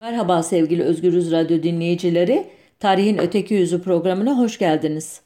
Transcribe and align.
Merhaba 0.00 0.42
sevgili 0.42 0.82
Özgürüz 0.82 1.32
Radyo 1.32 1.62
dinleyicileri. 1.62 2.46
Tarihin 2.80 3.18
Öteki 3.18 3.54
Yüzü 3.54 3.82
programına 3.82 4.38
hoş 4.38 4.58
geldiniz. 4.58 5.20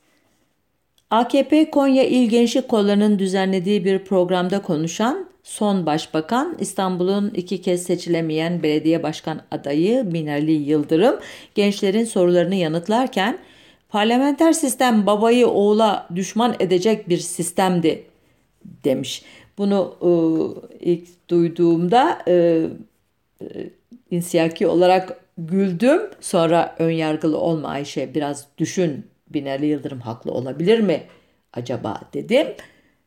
AKP 1.10 1.70
Konya 1.70 2.04
İl 2.04 2.30
Gençlik 2.30 2.68
Kolları'nın 2.68 3.18
düzenlediği 3.18 3.84
bir 3.84 3.98
programda 3.98 4.62
konuşan 4.62 5.28
son 5.42 5.86
başbakan 5.86 6.56
İstanbul'un 6.60 7.30
iki 7.30 7.62
kez 7.62 7.82
seçilemeyen 7.82 8.62
belediye 8.62 9.02
başkan 9.02 9.40
adayı 9.50 10.12
Binali 10.12 10.52
Yıldırım 10.52 11.20
gençlerin 11.54 12.04
sorularını 12.04 12.54
yanıtlarken 12.54 13.38
parlamenter 13.88 14.52
sistem 14.52 15.06
babayı 15.06 15.46
oğula 15.46 16.08
düşman 16.14 16.56
edecek 16.60 17.08
bir 17.08 17.18
sistemdi 17.18 18.04
demiş. 18.64 19.22
Bunu 19.58 19.94
e, 20.02 20.10
ilk 20.90 21.28
duyduğumda 21.30 22.18
e, 22.28 22.66
insiyaki 24.12 24.66
olarak 24.66 25.20
güldüm. 25.38 26.00
Sonra 26.20 26.76
ön 26.78 26.90
yargılı 26.90 27.38
olma 27.38 27.68
Ayşe 27.68 28.14
biraz 28.14 28.46
düşün 28.58 29.06
Binali 29.28 29.66
Yıldırım 29.66 30.00
haklı 30.00 30.30
olabilir 30.30 30.78
mi 30.78 31.02
acaba 31.52 32.00
dedim. 32.14 32.46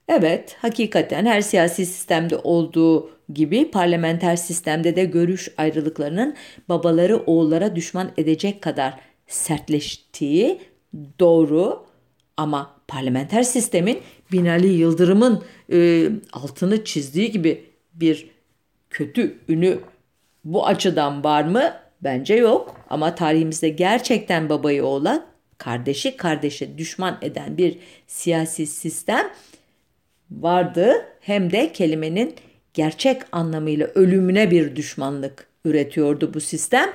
Evet 0.07 0.55
hakikaten 0.59 1.25
her 1.25 1.41
siyasi 1.41 1.85
sistemde 1.85 2.37
olduğu 2.37 3.09
gibi 3.33 3.71
parlamenter 3.71 4.35
sistemde 4.35 4.95
de 4.95 5.05
görüş 5.05 5.49
ayrılıklarının 5.57 6.35
babaları 6.69 7.17
oğullara 7.17 7.75
düşman 7.75 8.11
edecek 8.17 8.61
kadar 8.61 8.99
sertleştiği 9.27 10.59
doğru 11.19 11.85
ama 12.37 12.71
parlamenter 12.87 13.43
sistemin 13.43 13.99
Binali 14.31 14.67
Yıldırım'ın 14.67 15.43
e, 15.71 16.09
altını 16.33 16.83
çizdiği 16.83 17.31
gibi 17.31 17.63
bir 17.93 18.29
kötü 18.89 19.37
ünü 19.49 19.79
bu 20.45 20.67
açıdan 20.67 21.23
var 21.23 21.43
mı? 21.43 21.73
Bence 22.01 22.35
yok. 22.35 22.81
Ama 22.89 23.15
tarihimizde 23.15 23.69
gerçekten 23.69 24.49
babayı 24.49 24.85
oğlan 24.85 25.25
kardeşi 25.57 26.17
kardeşe 26.17 26.77
düşman 26.77 27.17
eden 27.21 27.57
bir 27.57 27.77
siyasi 28.07 28.67
sistem 28.67 29.27
vardı. 30.31 31.05
Hem 31.19 31.51
de 31.51 31.71
kelimenin 31.71 32.35
gerçek 32.73 33.21
anlamıyla 33.31 33.87
ölümüne 33.87 34.51
bir 34.51 34.75
düşmanlık 34.75 35.47
üretiyordu 35.65 36.33
bu 36.33 36.41
sistem. 36.41 36.89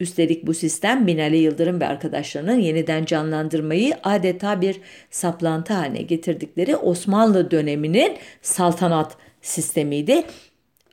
Üstelik 0.00 0.46
bu 0.46 0.54
sistem 0.54 1.06
Binali 1.06 1.36
Yıldırım 1.36 1.80
ve 1.80 1.86
arkadaşlarının 1.86 2.58
yeniden 2.58 3.04
canlandırmayı 3.04 3.94
adeta 4.02 4.60
bir 4.60 4.80
saplantı 5.10 5.72
haline 5.72 6.02
getirdikleri 6.02 6.76
Osmanlı 6.76 7.50
döneminin 7.50 8.16
saltanat 8.42 9.16
sistemiydi. 9.42 10.24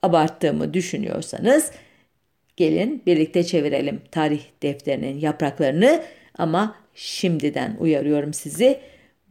Abarttığımı 0.02 0.74
düşünüyorsanız 0.74 1.72
gelin 2.60 3.02
birlikte 3.06 3.44
çevirelim 3.44 4.02
tarih 4.12 4.42
defterinin 4.64 5.20
yapraklarını 5.20 6.04
ama 6.38 6.76
şimdiden 6.96 7.76
uyarıyorum 7.80 8.34
sizi 8.34 8.80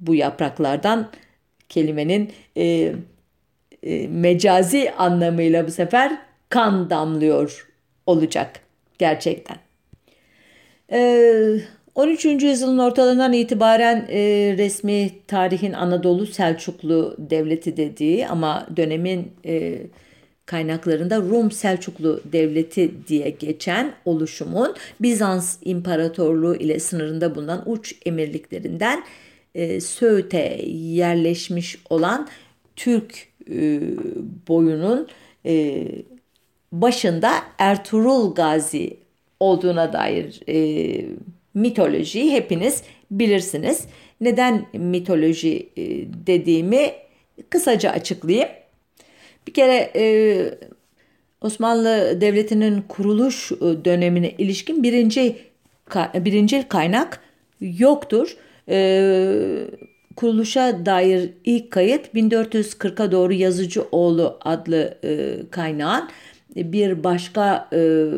bu 0.01 0.15
yapraklardan 0.15 1.11
kelimenin 1.69 2.33
e, 2.57 2.93
e, 3.83 4.09
mecazi 4.09 4.91
anlamıyla 4.91 5.67
bu 5.67 5.71
sefer 5.71 6.19
kan 6.49 6.91
damlıyor 6.91 7.69
olacak 8.07 8.61
gerçekten. 8.99 9.57
E, 10.93 11.61
13. 11.95 12.25
yüzyılın 12.25 12.79
ortalarından 12.79 13.33
itibaren 13.33 14.07
e, 14.11 14.21
resmi 14.59 15.11
tarihin 15.27 15.73
Anadolu 15.73 16.27
Selçuklu 16.27 17.17
Devleti 17.19 17.77
dediği 17.77 18.29
ama 18.29 18.67
dönemin 18.77 19.33
e, 19.47 19.79
kaynaklarında 20.49 21.17
Rum 21.17 21.51
Selçuklu 21.51 22.21
Devleti 22.33 22.91
diye 23.09 23.31
geçen 23.31 23.95
oluşumun 24.05 24.75
Bizans 25.01 25.57
İmparatorluğu 25.65 26.57
ile 26.57 26.81
sınırında 26.81 27.35
bulunan 27.35 27.63
uç 27.67 27.95
emirliklerinden 28.07 29.05
e, 29.55 29.81
Söğüt'e 29.81 30.61
yerleşmiş 30.73 31.79
olan 31.91 32.29
Türk 32.77 33.29
e, 33.51 33.81
boyunun 34.49 35.09
e, 35.47 35.85
başında 36.73 37.33
Ertuğrul 37.59 38.35
Gazi 38.35 38.97
olduğuna 39.41 39.93
dair 39.93 40.41
e, 40.49 41.05
mitolojiyi 41.55 42.33
hepiniz 42.33 42.83
bilirsiniz. 43.11 43.87
Neden 44.21 44.67
mitoloji 44.73 45.69
e, 45.77 45.83
dediğimi 46.27 46.93
kısaca 47.51 47.91
açıklayayım. 47.91 48.49
Bir 49.49 49.53
kere 49.55 49.91
e, 49.97 50.05
Osmanlı 51.41 52.21
Devleti'nin 52.21 52.83
kuruluş 52.83 53.53
e, 53.53 53.85
dönemine 53.85 54.31
ilişkin 54.31 54.83
birinci 54.83 55.37
birinci 56.15 56.69
kaynak 56.69 57.21
yoktur. 57.61 58.37
E, 58.69 59.69
kuruluşa 60.17 60.87
dair 60.87 61.31
ilk 61.45 61.71
kayıt 61.71 62.15
1440'a 62.15 63.13
doğru 63.13 63.33
Yazıcıoğlu 63.33 64.39
adlı 64.41 64.99
e, 65.05 65.37
kaynağın 65.51 66.09
bir 66.57 67.05
başka 67.05 67.69
e, 67.73 68.09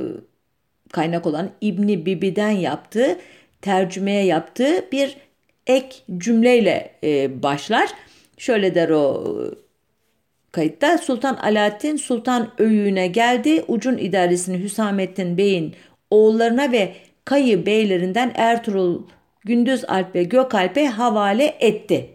kaynak 0.92 1.26
olan 1.26 1.50
İbni 1.60 2.06
Bibi'den 2.06 2.50
yaptığı 2.50 3.18
tercümeye 3.62 4.24
yaptığı 4.24 4.84
bir 4.92 5.16
ek 5.66 5.96
cümleyle 6.18 6.94
e, 7.04 7.42
başlar. 7.42 7.90
Şöyle 8.38 8.74
der 8.74 8.88
o 8.88 9.24
kayıtta 10.52 10.98
Sultan 10.98 11.34
Alaaddin 11.34 11.96
Sultan 11.96 12.50
Öyüğü'ne 12.58 13.06
geldi. 13.06 13.64
Ucun 13.68 13.98
idaresini 13.98 14.62
Hüsamettin 14.62 15.36
Bey'in 15.36 15.74
oğullarına 16.10 16.72
ve 16.72 16.92
Kayı 17.24 17.66
beylerinden 17.66 18.32
Ertuğrul 18.34 19.02
Gündüz 19.44 19.84
Alp 19.88 20.14
ve 20.14 20.24
Gökalp'e 20.24 20.86
havale 20.86 21.56
etti. 21.60 22.10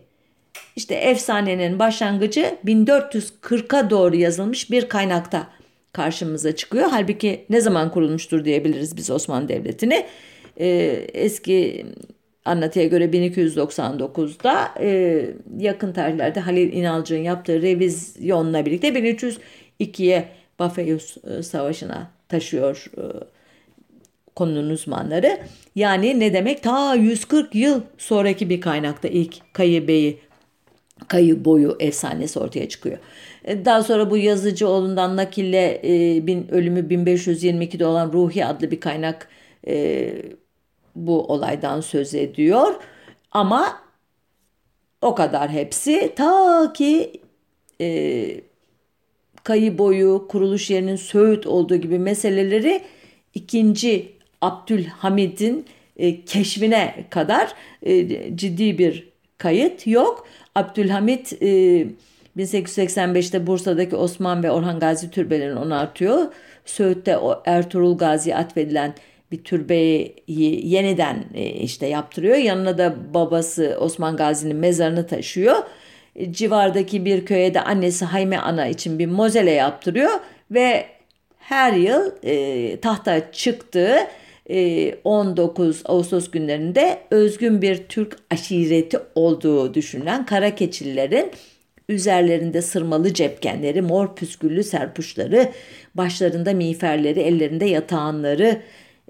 İşte 0.75 0.96
efsanenin 0.96 1.79
başlangıcı 1.79 2.56
1440'a 2.66 3.90
doğru 3.90 4.16
yazılmış 4.16 4.72
bir 4.72 4.90
kaynakta 4.90 5.47
karşımıza 5.94 6.56
çıkıyor. 6.56 6.88
Halbuki 6.91 7.46
ne 7.50 7.62
zaman 7.62 7.91
kurulmuştur 7.91 8.46
diyebiliriz 8.46 8.97
biz 8.97 9.12
Osmanlı 9.12 9.50
Devleti'ni. 9.50 10.06
Ee, 10.59 10.67
eski 11.13 11.85
anlatıya 12.46 12.86
göre 12.86 13.06
1299'da 13.06 14.70
e, 14.80 15.26
yakın 15.60 15.94
tarihlerde 15.94 16.40
Halil 16.40 16.74
İnalcı'nın 16.74 17.20
yaptığı 17.20 17.62
revizyonla 17.62 18.66
birlikte 18.66 18.88
1302'ye 18.88 20.28
Bafeus 20.60 21.18
e, 21.18 21.44
Savaşı'na 21.44 22.12
taşıyor 22.30 22.92
e, 22.98 23.04
konunun 24.36 24.70
uzmanları. 24.70 25.40
Yani 25.76 26.20
ne 26.20 26.34
demek? 26.34 26.64
Ta 26.64 26.96
140 26.96 27.56
yıl 27.56 27.82
sonraki 27.98 28.50
bir 28.50 28.62
kaynakta 28.62 29.08
ilk 29.08 29.54
Kayı 29.54 29.88
Bey'i 29.88 30.20
Kayı 31.08 31.46
boyu 31.46 31.78
efsanesi 31.80 32.40
ortaya 32.40 32.70
çıkıyor. 32.70 32.98
E, 33.46 33.66
daha 33.66 33.84
sonra 33.84 34.12
bu 34.12 34.18
Yazıcıoğlu'ndan 34.18 35.18
nakille 35.18 35.82
e, 35.84 36.28
bin, 36.28 36.48
ölümü 36.48 36.80
1522'de 36.80 37.86
olan 37.86 38.14
Ruhi 38.14 38.46
adlı 38.46 38.72
bir 38.72 38.80
kaynak 38.80 39.30
e, 39.68 40.14
bu 40.96 41.24
olaydan 41.24 41.82
söz 41.82 42.16
ediyor. 42.16 42.76
Ama 43.32 43.82
o 45.02 45.16
kadar 45.16 45.50
hepsi 45.50 46.14
ta 46.16 46.74
ki 46.74 47.22
e, 47.82 48.42
kayı 49.44 49.78
boyu, 49.78 50.28
kuruluş 50.30 50.70
yerinin 50.70 50.96
Söğüt 50.96 51.48
olduğu 51.48 51.76
gibi 51.76 52.00
meseleleri 52.00 52.82
ikinci 53.34 54.16
Abdülhamid'in 54.42 55.66
e, 55.98 56.26
keşfine 56.26 57.06
kadar 57.10 57.54
e, 57.84 58.08
ciddi 58.38 58.78
bir 58.78 59.10
kayıt 59.38 59.88
yok. 59.88 60.28
Abdülhamid 60.56 61.26
e, 61.42 61.88
1885'te 62.38 63.48
Bursa'daki 63.48 63.96
Osman 63.96 64.44
ve 64.44 64.52
Orhan 64.52 64.80
Gazi 64.80 65.12
türbelerini 65.12 65.60
onartıyor. 65.60 66.34
Söğüt'te 66.66 67.18
o 67.18 67.44
Ertuğrul 67.46 67.98
Gazi 67.98 68.36
atfedilen 68.36 68.96
bir 69.35 69.43
türbeyi 69.43 70.16
yeniden 70.28 71.26
e, 71.34 71.46
işte 71.46 71.87
yaptırıyor. 71.87 72.37
Yanına 72.37 72.78
da 72.78 72.96
babası 73.14 73.78
Osman 73.79 74.17
Gazi'nin 74.17 74.55
mezarını 74.55 75.08
taşıyor. 75.08 75.55
E, 76.16 76.34
civardaki 76.34 77.05
bir 77.05 77.26
köye 77.26 77.53
de 77.53 77.61
annesi 77.61 78.05
Hayme 78.05 78.37
Ana 78.37 78.67
için 78.67 78.99
bir 78.99 79.05
mozele 79.05 79.52
yaptırıyor 79.52 80.11
ve 80.52 80.85
her 81.37 81.73
yıl 81.73 82.11
e, 82.23 82.79
tahta 82.79 83.32
çıktığı 83.32 83.97
e, 84.49 84.96
19 85.03 85.81
Ağustos 85.85 86.31
günlerinde 86.31 86.99
özgün 87.11 87.61
bir 87.61 87.78
Türk 87.78 88.17
aşireti 88.31 88.99
olduğu 89.16 89.73
düşünülen 89.73 90.26
Karakeçililerin 90.26 91.31
üzerlerinde 91.90 92.61
sırmalı 92.61 93.14
cepkenleri, 93.14 93.81
mor 93.81 94.16
püsküllü 94.16 94.64
serpuşları, 94.64 95.52
başlarında 95.96 96.53
miğferleri, 96.53 97.20
ellerinde 97.20 97.66
yatağanları, 97.66 98.61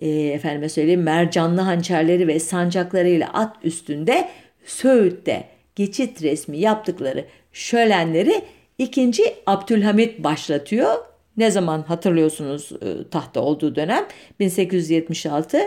e, 0.02 0.10
efendime 0.10 0.70
söyleyeyim 0.70 1.04
mercanlı 1.04 1.62
hançerleri 1.62 2.28
ve 2.28 2.40
sancaklarıyla 2.40 3.30
at 3.34 3.56
üstünde 3.64 4.30
Söğüt'te 4.66 5.44
geçit 5.76 6.24
resmi 6.24 6.58
yaptıkları 6.60 7.26
şölenleri 7.54 8.42
ikinci 8.78 9.24
Abdülhamit 9.46 10.24
başlatıyor 10.24 10.96
Ne 11.38 11.52
zaman 11.52 11.82
hatırlıyorsunuz 11.82 12.72
e, 12.72 13.10
tahta 13.12 13.40
olduğu 13.42 13.76
dönem 13.76 14.06
1876 14.40 15.58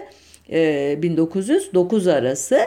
1909 0.50 2.06
arası. 2.06 2.58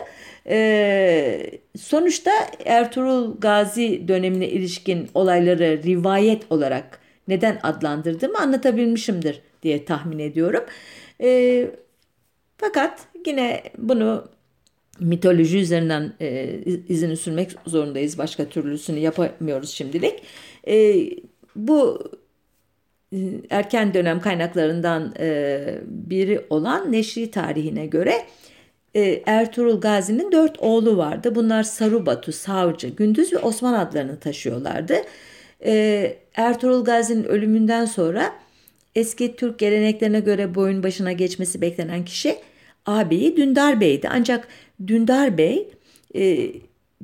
Sonuçta 1.78 2.32
Ertuğrul 2.66 3.40
Gazi 3.40 4.08
dönemine 4.08 4.48
ilişkin 4.50 5.10
olayları 5.14 5.84
rivayet 5.84 6.52
olarak 6.52 7.00
neden 7.28 7.60
adlandırdığımı 7.64 8.38
anlatabilmişimdir 8.38 9.42
diye 9.64 9.86
tahmin 9.86 10.20
ediyorum. 10.20 10.64
Fakat 12.58 13.00
yine 13.26 13.64
bunu 13.78 14.26
mitoloji 15.00 15.60
üzerinden 15.60 16.14
e, 16.22 16.60
izini 16.90 17.18
sürmek 17.18 17.52
zorundayız. 17.68 18.18
Başka 18.18 18.46
türlüsünü 18.46 19.00
yapamıyoruz 19.00 19.70
şimdilik. 19.70 20.24
E, 20.68 20.96
bu 21.56 22.04
e, 23.14 23.18
erken 23.50 23.94
dönem 23.94 24.22
kaynaklarından 24.22 25.14
e, 25.20 25.80
biri 25.86 26.46
olan 26.50 26.92
Neşri 26.92 27.32
tarihine 27.32 27.86
göre 27.86 28.14
e, 28.96 29.24
Ertuğrul 29.26 29.82
Gazi'nin 29.82 30.32
dört 30.32 30.60
oğlu 30.60 30.98
vardı. 30.98 31.36
Bunlar 31.36 31.64
Sarubatu, 31.64 32.32
Savcı, 32.32 32.88
Gündüz 32.88 33.34
ve 33.34 33.38
Osman 33.38 33.74
adlarını 33.74 34.20
taşıyorlardı. 34.20 34.96
E, 35.66 36.18
Ertuğrul 36.36 36.84
Gazi'nin 36.84 37.24
ölümünden 37.24 37.86
sonra 37.86 38.34
eski 38.96 39.36
Türk 39.36 39.60
geleneklerine 39.60 40.20
göre 40.20 40.56
boyun 40.56 40.84
başına 40.84 41.12
geçmesi 41.12 41.62
beklenen 41.62 42.06
kişi 42.06 42.36
ağabeyi 42.86 43.38
Dündar 43.38 43.82
Bey'di. 43.82 44.10
Ancak 44.12 44.48
Dündar 44.88 45.38
Bey 45.38 45.68
e, 46.16 46.52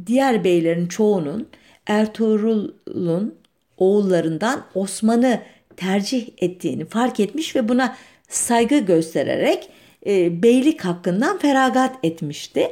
diğer 0.06 0.44
beylerin 0.44 0.88
çoğunun 0.88 1.48
Ertuğrul'un 1.88 3.36
oğullarından 3.78 4.66
Osman'ı 4.76 5.42
tercih 5.78 6.30
ettiğini 6.38 6.86
fark 6.86 7.20
etmiş 7.20 7.56
ve 7.56 7.70
buna 7.70 7.98
saygı 8.30 8.78
göstererek 8.80 9.70
e, 10.08 10.44
beylik 10.44 10.86
hakkından 10.86 11.38
feragat 11.38 11.96
etmişti. 12.04 12.72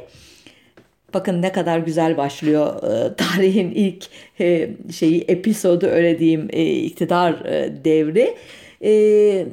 Bakın 1.14 1.42
ne 1.42 1.52
kadar 1.52 1.78
güzel 1.78 2.16
başlıyor 2.16 2.82
e, 2.82 3.16
tarihin 3.16 3.70
ilk 3.70 4.06
e, 4.40 4.70
şeyi 4.92 5.20
episodu 5.28 5.86
öyle 5.86 6.18
diyeyim 6.18 6.48
e, 6.52 6.64
iktidar 6.64 7.44
e, 7.44 7.84
devri. 7.84 8.34
E, 8.82 9.46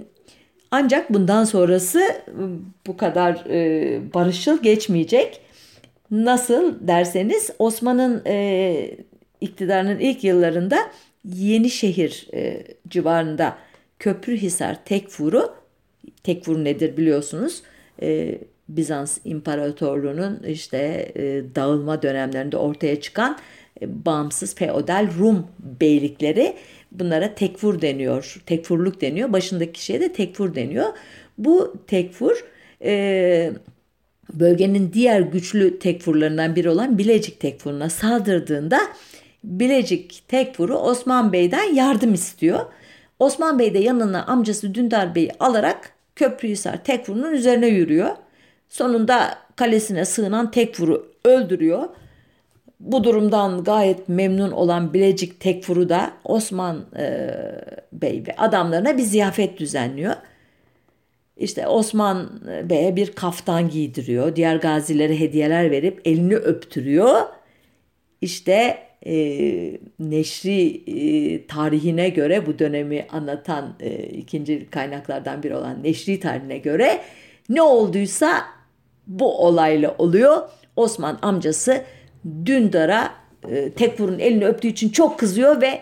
ancak 0.71 1.13
bundan 1.13 1.43
sonrası 1.43 2.01
bu 2.87 2.97
kadar 2.97 3.45
e, 3.49 4.13
barışçıl 4.13 4.63
geçmeyecek. 4.63 5.41
Nasıl 6.11 6.87
derseniz 6.87 7.49
Osman'ın 7.59 8.21
e, 8.27 8.97
iktidarının 9.41 9.99
ilk 9.99 10.23
yıllarında 10.23 10.77
Yenişehir 11.25 12.27
e, 12.33 12.63
civarında 12.87 13.57
Köprühisar 13.99 14.85
Tekfur'u 14.85 15.53
Tekfur 16.23 16.63
nedir 16.63 16.97
biliyorsunuz 16.97 17.61
e, 18.01 18.37
Bizans 18.69 19.17
İmparatorluğu'nun 19.25 20.43
işte 20.47 21.11
e, 21.15 21.55
dağılma 21.55 22.01
dönemlerinde 22.01 22.57
ortaya 22.57 23.01
çıkan 23.01 23.37
e, 23.81 24.05
bağımsız 24.05 24.55
feodal 24.55 25.07
Rum 25.19 25.47
beylikleri 25.59 26.55
bunlara 26.99 27.35
tekfur 27.35 27.81
deniyor. 27.81 28.41
Tekfurluk 28.45 29.01
deniyor. 29.01 29.33
Başındaki 29.33 29.71
kişiye 29.71 30.01
de 30.01 30.13
tekfur 30.13 30.55
deniyor. 30.55 30.85
Bu 31.37 31.75
tekfur 31.87 32.45
e, 32.83 33.53
bölgenin 34.33 34.93
diğer 34.93 35.21
güçlü 35.21 35.79
tekfurlarından 35.79 36.55
biri 36.55 36.69
olan 36.69 36.97
Bilecik 36.97 37.39
tekfuruna 37.39 37.89
saldırdığında 37.89 38.79
Bilecik 39.43 40.23
tekfuru 40.27 40.75
Osman 40.75 41.33
Bey'den 41.33 41.73
yardım 41.73 42.13
istiyor. 42.13 42.59
Osman 43.19 43.59
Bey 43.59 43.73
de 43.73 43.79
yanına 43.79 44.25
amcası 44.25 44.75
Dündar 44.75 45.15
Bey'i 45.15 45.31
alarak 45.39 45.93
Köprühisar 46.15 46.83
tekfurunun 46.83 47.31
üzerine 47.31 47.67
yürüyor. 47.67 48.09
Sonunda 48.69 49.37
kalesine 49.55 50.05
sığınan 50.05 50.51
tekfuru 50.51 51.11
öldürüyor. 51.25 51.83
Bu 52.83 53.03
durumdan 53.03 53.63
gayet 53.63 54.09
memnun 54.09 54.51
olan 54.51 54.93
Bilecik 54.93 55.39
Tekfur'u 55.39 55.89
da 55.89 56.13
Osman 56.23 56.85
e, 56.97 57.29
Bey 57.93 58.23
ve 58.27 58.35
adamlarına 58.37 58.97
bir 58.97 59.03
ziyafet 59.03 59.59
düzenliyor. 59.59 60.13
İşte 61.37 61.67
Osman 61.67 62.41
Bey'e 62.69 62.95
bir 62.95 63.11
kaftan 63.11 63.69
giydiriyor. 63.69 64.35
Diğer 64.35 64.55
gazilere 64.55 65.19
hediyeler 65.19 65.71
verip 65.71 66.01
elini 66.05 66.35
öptürüyor. 66.35 67.21
İşte 68.21 68.77
e, 69.05 69.15
neşri 69.99 70.83
e, 70.87 71.47
tarihine 71.47 72.09
göre 72.09 72.45
bu 72.45 72.59
dönemi 72.59 73.05
anlatan 73.09 73.75
e, 73.79 74.03
ikinci 74.03 74.69
kaynaklardan 74.69 75.43
biri 75.43 75.55
olan 75.55 75.83
neşri 75.83 76.19
tarihine 76.19 76.57
göre 76.57 77.01
ne 77.49 77.61
olduysa 77.61 78.41
bu 79.07 79.45
olayla 79.45 79.95
oluyor. 79.97 80.49
Osman 80.75 81.19
amcası 81.21 81.83
Dündar'a 82.45 83.11
e, 83.49 83.69
Tekfur'un 83.69 84.19
elini 84.19 84.45
öptüğü 84.45 84.67
için 84.67 84.89
çok 84.89 85.19
kızıyor 85.19 85.61
ve 85.61 85.81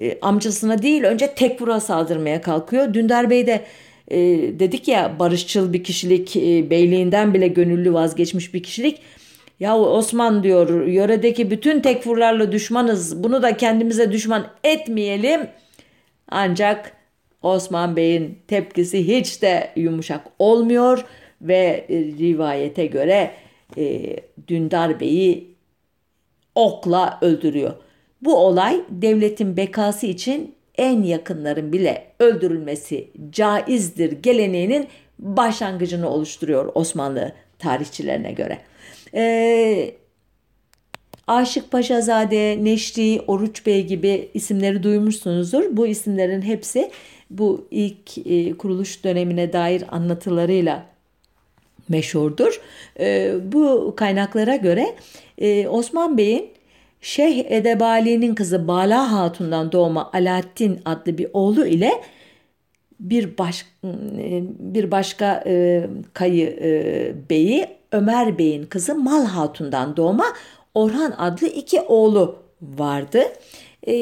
e, 0.00 0.18
amcasına 0.20 0.82
değil 0.82 1.02
önce 1.02 1.34
Tekfur'a 1.34 1.80
saldırmaya 1.80 2.40
kalkıyor. 2.40 2.94
Dündar 2.94 3.30
Bey 3.30 3.46
de 3.46 3.64
e, 4.08 4.18
dedik 4.58 4.88
ya 4.88 5.18
barışçıl 5.18 5.72
bir 5.72 5.84
kişilik, 5.84 6.36
e, 6.36 6.70
beyliğinden 6.70 7.34
bile 7.34 7.48
gönüllü 7.48 7.92
vazgeçmiş 7.92 8.54
bir 8.54 8.62
kişilik. 8.62 9.00
Ya 9.60 9.78
Osman 9.78 10.42
diyor 10.42 10.86
yöredeki 10.86 11.50
bütün 11.50 11.80
tekfurlarla 11.80 12.52
düşmanız 12.52 13.24
bunu 13.24 13.42
da 13.42 13.56
kendimize 13.56 14.12
düşman 14.12 14.46
etmeyelim. 14.64 15.40
Ancak 16.28 16.92
Osman 17.42 17.96
Bey'in 17.96 18.38
tepkisi 18.48 19.08
hiç 19.08 19.42
de 19.42 19.70
yumuşak 19.76 20.20
olmuyor 20.38 21.04
ve 21.42 21.86
e, 21.88 21.94
rivayete 21.98 22.86
göre 22.86 23.30
e, 23.76 24.16
Dündar 24.48 25.00
Bey'i 25.00 25.53
okla 26.54 27.18
öldürüyor. 27.22 27.74
Bu 28.22 28.36
olay 28.36 28.80
devletin 28.90 29.56
bekası 29.56 30.06
için 30.06 30.54
en 30.78 31.02
yakınların 31.02 31.72
bile 31.72 32.06
öldürülmesi 32.18 33.10
caizdir 33.30 34.12
geleneğinin 34.12 34.88
başlangıcını 35.18 36.10
oluşturuyor 36.10 36.72
Osmanlı 36.74 37.32
tarihçilerine 37.58 38.32
göre. 38.32 38.58
Ee, 39.14 39.94
Aşık 41.26 41.70
Paşazade, 41.70 42.64
Neşri, 42.64 43.20
Oruç 43.26 43.66
Bey 43.66 43.86
gibi 43.86 44.30
isimleri 44.34 44.82
duymuşsunuzdur. 44.82 45.64
Bu 45.76 45.86
isimlerin 45.86 46.42
hepsi 46.42 46.90
bu 47.30 47.68
ilk 47.70 48.18
e, 48.26 48.52
kuruluş 48.58 49.04
dönemine 49.04 49.52
dair 49.52 49.84
anlatılarıyla 49.88 50.86
meşhurdur. 51.88 52.60
E, 53.00 53.34
bu 53.52 53.94
kaynaklara 53.96 54.56
göre 54.56 54.96
e, 55.38 55.68
Osman 55.68 56.18
Bey'in 56.18 56.50
Şeyh 57.00 57.44
Edebali'nin 57.48 58.34
kızı 58.34 58.68
Bala 58.68 59.12
Hatun'dan 59.12 59.72
doğma 59.72 60.10
Alaaddin 60.12 60.80
adlı 60.84 61.18
bir 61.18 61.26
oğlu 61.32 61.66
ile 61.66 61.92
bir 63.00 63.38
baş 63.38 63.66
bir 64.58 64.90
başka 64.90 65.44
e, 65.46 65.86
kayı 66.12 66.46
e, 66.62 67.30
beyi 67.30 67.66
Ömer 67.92 68.38
Bey'in 68.38 68.64
kızı 68.64 68.94
Mal 68.94 69.24
Hatun'dan 69.24 69.96
doğma 69.96 70.24
Orhan 70.74 71.14
adlı 71.18 71.46
iki 71.46 71.80
oğlu 71.80 72.36
vardı. 72.62 73.22
E, 73.86 73.94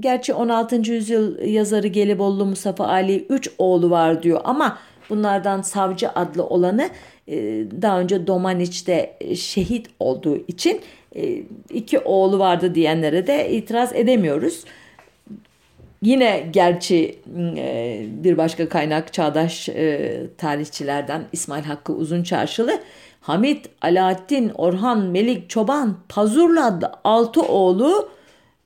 gerçi 0.00 0.34
16. 0.34 0.76
yüzyıl 0.92 1.38
yazarı 1.38 1.86
Gelibolu 1.86 2.46
Mustafa 2.46 2.86
Ali 2.86 3.26
3 3.28 3.50
oğlu 3.58 3.90
var 3.90 4.22
diyor 4.22 4.40
ama 4.44 4.78
bunlardan 5.10 5.62
Savcı 5.62 6.10
adlı 6.10 6.44
olanı 6.46 6.90
e, 7.28 7.36
daha 7.82 8.00
önce 8.00 8.26
Domaniç'te 8.26 9.18
şehit 9.36 9.86
olduğu 10.00 10.36
için 10.36 10.80
e, 11.16 11.42
iki 11.70 11.98
oğlu 11.98 12.38
vardı 12.38 12.74
diyenlere 12.74 13.26
de 13.26 13.50
itiraz 13.50 13.94
edemiyoruz. 13.94 14.64
Yine 16.02 16.48
gerçi 16.52 17.18
e, 17.56 18.06
bir 18.10 18.36
başka 18.36 18.68
kaynak 18.68 19.12
çağdaş 19.12 19.68
tarihçilerden 20.38 21.24
İsmail 21.32 21.64
Hakkı 21.64 21.92
Uzun 21.92 22.22
Çarşılı 22.22 22.80
Hamit, 23.20 23.68
Alaaddin, 23.82 24.52
Orhan, 24.54 25.00
Melik, 25.00 25.50
Çoban, 25.50 25.96
Pazurlu 26.08 26.60
adlı 26.60 26.92
altı 27.04 27.42
oğlu 27.42 28.08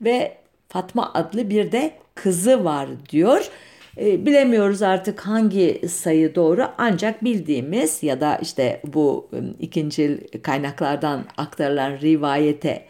ve 0.01 0.37
Fatma 0.69 1.11
adlı 1.13 1.49
bir 1.49 1.71
de 1.71 1.91
kızı 2.15 2.63
var 2.63 2.89
diyor. 3.09 3.51
E, 3.97 4.25
bilemiyoruz 4.25 4.81
artık 4.81 5.19
hangi 5.19 5.81
sayı 5.89 6.35
doğru 6.35 6.67
ancak 6.77 7.23
bildiğimiz 7.23 8.03
ya 8.03 8.21
da 8.21 8.37
işte 8.41 8.81
bu 8.87 9.29
ikinci 9.59 10.27
kaynaklardan 10.41 11.25
aktarılan 11.37 11.91
rivayete 11.91 12.85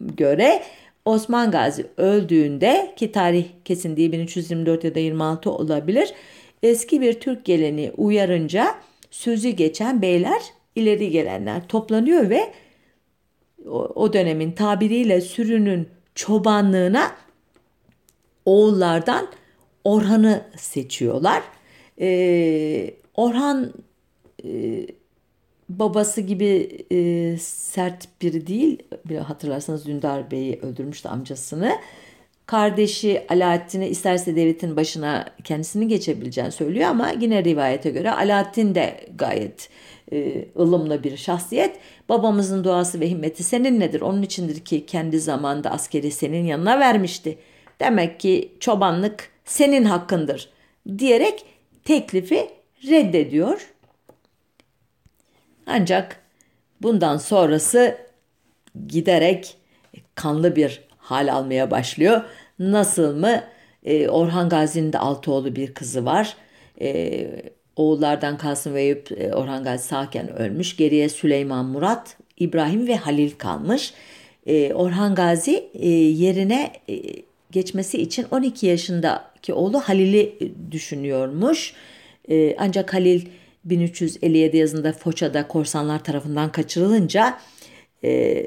göre 0.00 0.62
Osman 1.04 1.50
Gazi 1.50 1.86
öldüğünde 1.96 2.94
ki 2.96 3.12
tarih 3.12 3.44
kesinliği 3.64 4.12
1324 4.12 4.84
ya 4.84 4.94
da 4.94 4.98
26 4.98 5.50
olabilir. 5.50 6.14
Eski 6.62 7.00
bir 7.00 7.20
Türk 7.20 7.44
geleneği 7.44 7.92
uyarınca 7.96 8.74
sözü 9.10 9.48
geçen 9.48 10.02
beyler 10.02 10.40
ileri 10.74 11.10
gelenler 11.10 11.68
toplanıyor 11.68 12.30
ve 12.30 12.52
o 13.94 14.12
dönemin 14.12 14.52
tabiriyle 14.52 15.20
sürünün 15.20 15.88
çobanlığına 16.14 17.10
oğullardan 18.44 19.28
Orhan'ı 19.84 20.44
seçiyorlar. 20.56 21.42
E, 22.00 22.94
Orhan 23.14 23.72
e, 24.44 24.86
babası 25.68 26.20
gibi 26.20 26.78
e, 26.92 27.36
sert 27.38 28.08
biri 28.22 28.46
değil. 28.46 28.78
Hatırlarsanız 29.26 29.86
Dündar 29.86 30.30
Bey'i 30.30 30.60
öldürmüştü 30.60 31.08
amcasını. 31.08 31.72
Kardeşi 32.46 33.26
Alaaddin'e 33.28 33.88
isterse 33.88 34.36
devletin 34.36 34.76
başına 34.76 35.26
kendisini 35.44 35.88
geçebileceğini 35.88 36.52
söylüyor 36.52 36.88
ama 36.88 37.10
yine 37.20 37.44
rivayete 37.44 37.90
göre 37.90 38.10
Alaaddin 38.10 38.74
de 38.74 39.06
gayet 39.14 39.68
e, 40.12 40.44
ılımlı 40.58 41.04
bir 41.04 41.16
şahsiyet. 41.16 41.78
Babamızın 42.08 42.64
duası 42.64 43.00
ve 43.00 43.10
himmeti 43.10 43.42
senin 43.42 43.80
nedir? 43.80 44.00
Onun 44.00 44.22
içindir 44.22 44.60
ki 44.60 44.86
kendi 44.86 45.20
zamanda 45.20 45.70
askeri 45.70 46.10
senin 46.10 46.44
yanına 46.44 46.80
vermişti. 46.80 47.38
Demek 47.80 48.20
ki 48.20 48.52
çobanlık 48.60 49.30
senin 49.50 49.84
hakkındır 49.84 50.48
diyerek 50.98 51.44
teklifi 51.84 52.50
reddediyor. 52.88 53.70
Ancak 55.66 56.22
bundan 56.82 57.16
sonrası 57.16 57.98
giderek 58.86 59.56
kanlı 60.14 60.56
bir 60.56 60.80
hal 60.98 61.32
almaya 61.32 61.70
başlıyor. 61.70 62.24
Nasıl 62.58 63.16
mı? 63.16 63.44
Ee, 63.84 64.08
Orhan 64.08 64.48
Gazi'nin 64.48 64.92
de 64.92 64.98
altı 64.98 65.32
oğlu 65.32 65.56
bir 65.56 65.74
kızı 65.74 66.04
var. 66.04 66.36
Ee, 66.80 67.30
oğullardan 67.76 68.38
Kasım 68.38 68.74
ve 68.74 68.82
Eyüp 68.82 69.12
e, 69.12 69.34
Orhan 69.34 69.64
Gazi 69.64 69.88
sağken 69.88 70.38
ölmüş. 70.38 70.76
Geriye 70.76 71.08
Süleyman 71.08 71.64
Murat, 71.64 72.16
İbrahim 72.36 72.86
ve 72.86 72.96
Halil 72.96 73.30
kalmış. 73.30 73.94
Ee, 74.46 74.74
Orhan 74.74 75.14
Gazi 75.14 75.70
e, 75.74 75.88
yerine 75.88 76.72
e, 76.88 76.94
geçmesi 77.52 78.02
için 78.02 78.26
12 78.30 78.66
yaşındaki 78.66 79.52
oğlu 79.52 79.80
Halil'i 79.80 80.52
düşünüyormuş. 80.70 81.74
Ee, 82.30 82.56
ancak 82.58 82.94
Halil 82.94 83.26
1357 83.64 84.56
yazında 84.56 84.92
Foça'da 84.92 85.48
korsanlar 85.48 86.04
tarafından 86.04 86.52
kaçırılınca 86.52 87.38
e, 88.04 88.46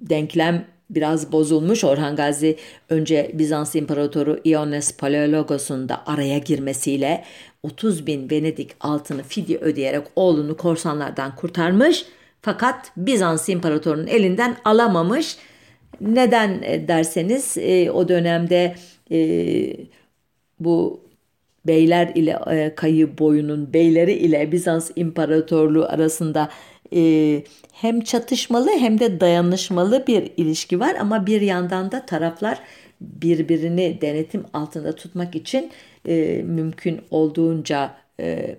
denklem 0.00 0.66
biraz 0.90 1.32
bozulmuş. 1.32 1.84
Orhan 1.84 2.16
Gazi 2.16 2.56
önce 2.88 3.30
Bizans 3.34 3.74
İmparatoru 3.74 4.40
Ioannes 4.44 4.96
Palaiologos'un 4.96 5.88
da 5.88 6.02
araya 6.06 6.38
girmesiyle 6.38 7.24
30 7.62 8.06
bin 8.06 8.30
Venedik 8.30 8.70
altını 8.80 9.22
fidye 9.22 9.58
ödeyerek 9.58 10.06
oğlunu 10.16 10.56
korsanlardan 10.56 11.36
kurtarmış. 11.36 12.06
Fakat 12.42 12.92
Bizans 12.96 13.48
İmparatoru'nun 13.48 14.06
elinden 14.06 14.56
alamamış. 14.64 15.36
Neden 16.00 16.62
e, 16.62 16.88
derseniz 16.88 17.58
e, 17.58 17.90
o 17.90 18.08
dönemde 18.08 18.74
e, 19.10 19.18
bu 20.60 21.00
beyler 21.66 22.12
ile 22.14 22.38
e, 22.50 22.74
kayı 22.74 23.18
boyunun 23.18 23.72
beyleri 23.72 24.12
ile 24.12 24.52
Bizans 24.52 24.90
İmparatorluğu 24.96 25.84
arasında 25.84 26.50
e, 26.94 27.42
hem 27.72 28.00
çatışmalı 28.00 28.70
hem 28.70 29.00
de 29.00 29.20
dayanışmalı 29.20 30.04
bir 30.06 30.32
ilişki 30.36 30.80
var. 30.80 30.96
Ama 31.00 31.26
bir 31.26 31.40
yandan 31.40 31.92
da 31.92 32.06
taraflar 32.06 32.60
birbirini 33.00 33.98
denetim 34.00 34.44
altında 34.52 34.94
tutmak 34.94 35.34
için 35.34 35.70
e, 36.08 36.42
mümkün 36.46 37.00
olduğunca 37.10 37.94
e, 38.20 38.56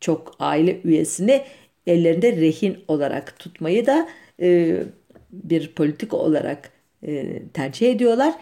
çok 0.00 0.36
aile 0.38 0.80
üyesini 0.84 1.42
ellerinde 1.86 2.36
rehin 2.36 2.78
olarak 2.88 3.38
tutmayı 3.38 3.86
da 3.86 4.08
e, 4.42 4.78
bir 5.32 5.72
politik 5.72 6.14
olarak 6.14 6.70
e, 7.06 7.42
tercih 7.48 7.90
ediyorlar. 7.90 8.34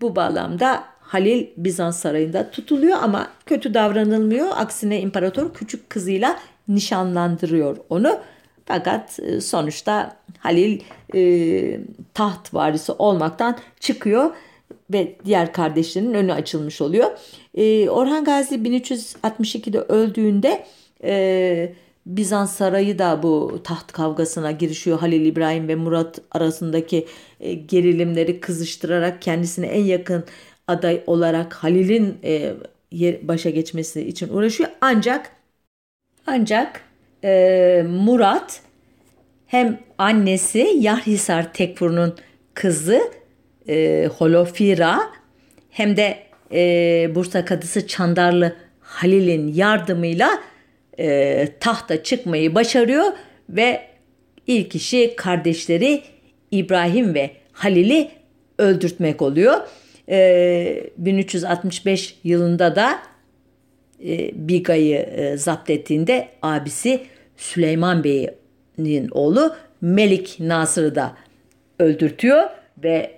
Bu 0.00 0.16
bağlamda 0.16 0.84
Halil 1.00 1.46
Bizans 1.56 1.98
sarayında 1.98 2.50
tutuluyor 2.50 2.98
ama 3.02 3.28
kötü 3.46 3.74
davranılmıyor. 3.74 4.46
Aksine 4.54 5.00
imparator 5.00 5.54
küçük 5.54 5.90
kızıyla 5.90 6.38
nişanlandırıyor 6.68 7.76
onu. 7.88 8.20
Fakat 8.66 9.20
e, 9.20 9.40
sonuçta 9.40 10.16
Halil 10.38 10.80
e, 11.14 11.80
taht 12.14 12.54
varisi 12.54 12.92
olmaktan 12.92 13.58
çıkıyor 13.80 14.30
ve 14.92 15.16
diğer 15.24 15.52
kardeşlerinin 15.52 16.14
önü 16.14 16.32
açılmış 16.32 16.80
oluyor. 16.80 17.10
E, 17.54 17.90
Orhan 17.90 18.24
Gazi 18.24 18.54
1362'de 18.54 19.78
öldüğünde 19.78 20.64
e, 21.04 21.72
Bizans 22.06 22.56
sarayı 22.56 22.98
da 22.98 23.22
bu 23.22 23.60
taht 23.64 23.92
kavgasına 23.92 24.50
girişiyor. 24.50 24.98
Halil 24.98 25.26
İbrahim 25.26 25.68
ve 25.68 25.74
Murat 25.74 26.20
arasındaki 26.30 27.06
e, 27.40 27.54
gerilimleri 27.54 28.40
kızıştırarak 28.40 29.22
kendisine 29.22 29.66
en 29.66 29.84
yakın 29.84 30.24
aday 30.68 31.02
olarak 31.06 31.52
Halil'in 31.52 32.18
e, 32.24 32.54
başa 33.28 33.50
geçmesi 33.50 34.08
için 34.08 34.28
uğraşıyor. 34.28 34.70
Ancak 34.80 35.30
ancak 36.26 36.80
e, 37.24 37.84
Murat 37.88 38.60
hem 39.46 39.80
annesi 39.98 40.76
Yarhisar 40.80 41.52
Tekfur'un 41.52 42.14
kızı 42.54 43.00
Holofira 44.18 45.00
hem 45.70 45.96
de 45.96 46.18
Bursa 47.14 47.44
Kadısı 47.44 47.86
Çandarlı 47.86 48.56
Halil'in 48.80 49.52
yardımıyla 49.52 50.38
e, 50.98 51.48
tahta 51.60 52.02
çıkmayı 52.02 52.54
başarıyor 52.54 53.04
ve 53.48 53.80
ilk 54.46 54.74
işi 54.74 55.16
kardeşleri 55.16 56.02
İbrahim 56.50 57.14
ve 57.14 57.30
Halil'i 57.52 58.10
öldürtmek 58.58 59.22
oluyor. 59.22 59.54
E, 60.08 60.90
1365 60.98 62.18
yılında 62.24 62.76
da 62.76 62.98
e, 64.04 64.30
Biga'yı 64.48 64.96
e, 64.96 65.36
zapt 65.36 65.70
ettiğinde 65.70 66.28
abisi 66.42 67.00
Süleyman 67.36 68.04
Bey'in 68.04 69.08
oğlu 69.10 69.56
Melik 69.80 70.36
Nasır'ı 70.40 70.94
da 70.94 71.16
öldürtüyor 71.78 72.42
ve 72.84 73.10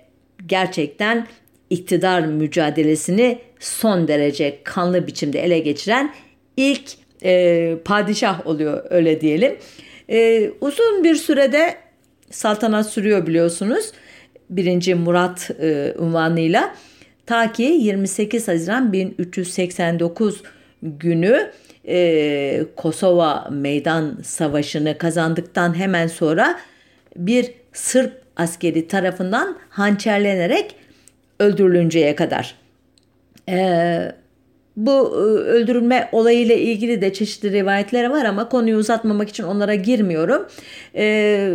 gerçekten 0.45 1.27
iktidar 1.69 2.21
mücadelesini 2.21 3.39
son 3.59 4.07
derece 4.07 4.59
kanlı 4.63 5.07
biçimde 5.07 5.43
ele 5.43 5.59
geçiren 5.59 6.13
ilk 6.57 6.91
e, 7.23 7.75
padişah 7.85 8.47
oluyor 8.47 8.83
öyle 8.89 9.21
diyelim. 9.21 9.55
E, 10.09 10.49
uzun 10.61 11.03
bir 11.03 11.15
sürede 11.15 11.75
saltanat 12.31 12.89
sürüyor 12.89 13.27
biliyorsunuz. 13.27 13.91
1. 14.49 14.93
Murat 14.93 15.51
e, 15.61 15.93
unvanıyla 15.97 16.75
ta 17.25 17.51
ki 17.51 17.63
28 17.63 18.47
Haziran 18.47 18.93
1389 18.93 20.43
günü 20.81 21.51
e, 21.87 22.63
Kosova 22.75 23.49
Meydan 23.51 24.17
Savaşı'nı 24.23 24.97
kazandıktan 24.97 25.77
hemen 25.77 26.07
sonra 26.07 26.59
bir 27.15 27.51
Sırp 27.73 28.21
askeri 28.37 28.87
tarafından 28.87 29.57
hançerlenerek 29.69 30.75
öldürülünceye 31.39 32.15
kadar. 32.15 32.55
E, 33.49 34.11
bu 34.77 34.91
e, 34.91 35.19
öldürülme 35.49 36.09
olayıyla 36.11 36.55
ilgili 36.55 37.01
de 37.01 37.13
çeşitli 37.13 37.51
rivayetler 37.51 38.09
var 38.09 38.25
ama 38.25 38.49
konuyu 38.49 38.77
uzatmamak 38.77 39.29
için 39.29 39.43
onlara 39.43 39.75
girmiyorum. 39.75 40.47
E, 40.95 41.49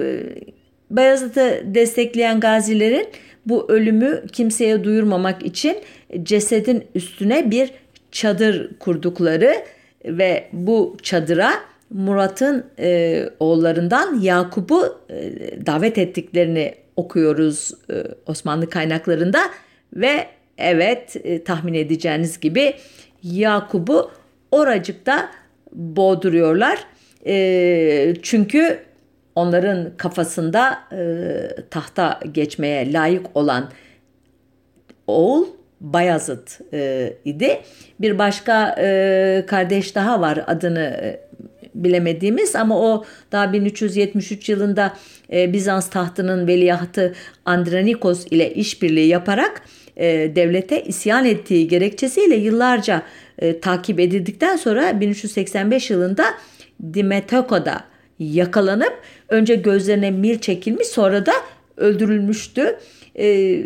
Bayezid'i 0.91 1.63
destekleyen 1.75 2.41
gazilerin 2.41 3.09
bu 3.47 3.73
ölümü 3.73 4.25
kimseye 4.33 4.85
duyurmamak 4.85 5.43
için 5.43 5.77
cesedin 6.23 6.85
üstüne 6.95 7.51
bir 7.51 7.71
çadır 8.13 8.71
kurdukları 8.79 9.55
ve 10.05 10.49
bu 10.53 10.97
çadıra 11.03 11.53
Murat'ın 11.91 12.65
e, 12.79 13.25
oğullarından 13.41 14.21
Yakup'u 14.21 14.99
e, 15.11 15.67
davet 15.67 15.99
ettiklerini 15.99 16.75
okuyoruz 16.97 17.71
e, 17.91 17.95
Osmanlı 18.27 18.71
kaynaklarında 18.71 19.41
ve 19.97 20.27
evet 20.59 21.17
e, 21.25 21.45
tahmin 21.45 21.75
edeceğiniz 21.75 22.41
gibi 22.41 22.75
Yakup'u 23.23 24.11
oracıkta 24.51 25.31
boğduruyorlar. 25.73 26.79
E, 27.27 28.15
çünkü 28.23 28.79
onların 29.35 29.97
kafasında 29.97 30.79
e, 30.93 31.03
tahta 31.71 32.21
geçmeye 32.33 32.93
layık 32.93 33.37
olan 33.37 33.71
oğul 35.07 35.47
Bayazıt 35.81 36.61
e, 36.73 37.13
idi. 37.25 37.61
Bir 38.01 38.19
başka 38.19 38.77
e, 38.79 39.45
kardeş 39.47 39.95
daha 39.95 40.21
var 40.21 40.45
adını 40.47 40.81
e, 40.81 41.21
bilemediğimiz 41.75 42.57
ama 42.57 42.81
o 42.81 43.05
daha 43.33 43.53
1373 43.53 44.49
yılında 44.49 44.93
e, 45.33 45.53
Bizans 45.53 45.91
tahtının 45.91 46.47
veliahtı 46.47 47.15
Andranikos 47.45 48.27
ile 48.27 48.55
işbirliği 48.55 49.09
yaparak 49.09 49.63
e, 49.97 50.37
devlete 50.37 50.83
isyan 50.83 51.25
ettiği 51.25 51.69
gerekçesiyle 51.69 52.37
yıllarca 52.37 53.03
e, 53.39 53.61
takip 53.61 54.01
edildikten 54.01 54.57
sonra 54.57 55.01
1385 55.01 55.91
yılında 55.91 56.25
Dimetoko'da 56.95 57.85
yakalanıp 58.19 58.99
önce 59.29 59.55
gözlerine 59.55 60.11
mil 60.11 60.39
çekilmiş 60.39 60.87
sonra 60.87 61.27
da 61.27 61.33
öldürülmüştü. 61.77 62.77
E, 63.19 63.57